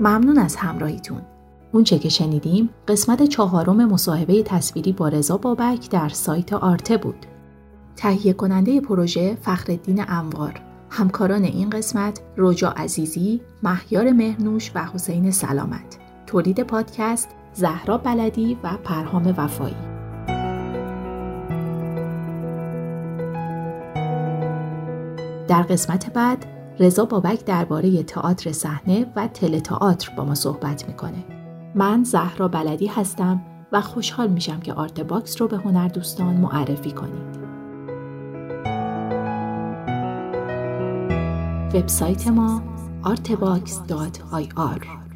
ممنون 0.00 0.38
از 0.38 0.56
همراهیتون. 0.56 1.22
اونچه 1.72 1.98
که 1.98 2.08
شنیدیم 2.08 2.70
قسمت 2.88 3.22
چهارم 3.22 3.84
مصاحبه 3.84 4.42
تصویری 4.42 4.92
با 4.92 5.08
رضا 5.08 5.36
بابک 5.36 5.90
در 5.90 6.08
سایت 6.08 6.52
آرته 6.52 6.96
بود. 6.96 7.26
تهیه 7.98 8.32
کننده 8.32 8.80
پروژه 8.80 9.38
فخردین 9.42 10.04
انوار 10.08 10.60
همکاران 10.90 11.44
این 11.44 11.70
قسمت 11.70 12.20
روجا 12.36 12.70
عزیزی، 12.70 13.40
مهیار 13.62 14.12
مهنوش 14.12 14.72
و 14.74 14.84
حسین 14.94 15.30
سلامت 15.30 15.98
تولید 16.26 16.62
پادکست 16.62 17.28
زهرا 17.54 17.98
بلدی 17.98 18.58
و 18.62 18.70
پرهام 18.84 19.34
وفایی 19.36 19.76
در 25.48 25.62
قسمت 25.62 26.12
بعد 26.12 26.46
رضا 26.80 27.04
بابک 27.04 27.44
درباره 27.44 28.02
تئاتر 28.02 28.52
صحنه 28.52 29.06
و 29.16 29.28
تئاتر 29.28 30.10
با 30.16 30.24
ما 30.24 30.34
صحبت 30.34 30.88
می‌کنه. 30.88 31.24
من 31.74 32.04
زهرا 32.04 32.48
بلدی 32.48 32.86
هستم 32.86 33.42
و 33.72 33.80
خوشحال 33.80 34.28
میشم 34.28 34.60
که 34.60 34.72
آرت 34.72 35.00
باکس 35.00 35.40
رو 35.40 35.48
به 35.48 35.56
هنر 35.56 35.88
دوستان 35.88 36.36
معرفی 36.36 36.92
کنید. 36.92 37.47
وبسایت 41.74 42.28
ما 42.28 42.62
artbox.ir 43.04 45.07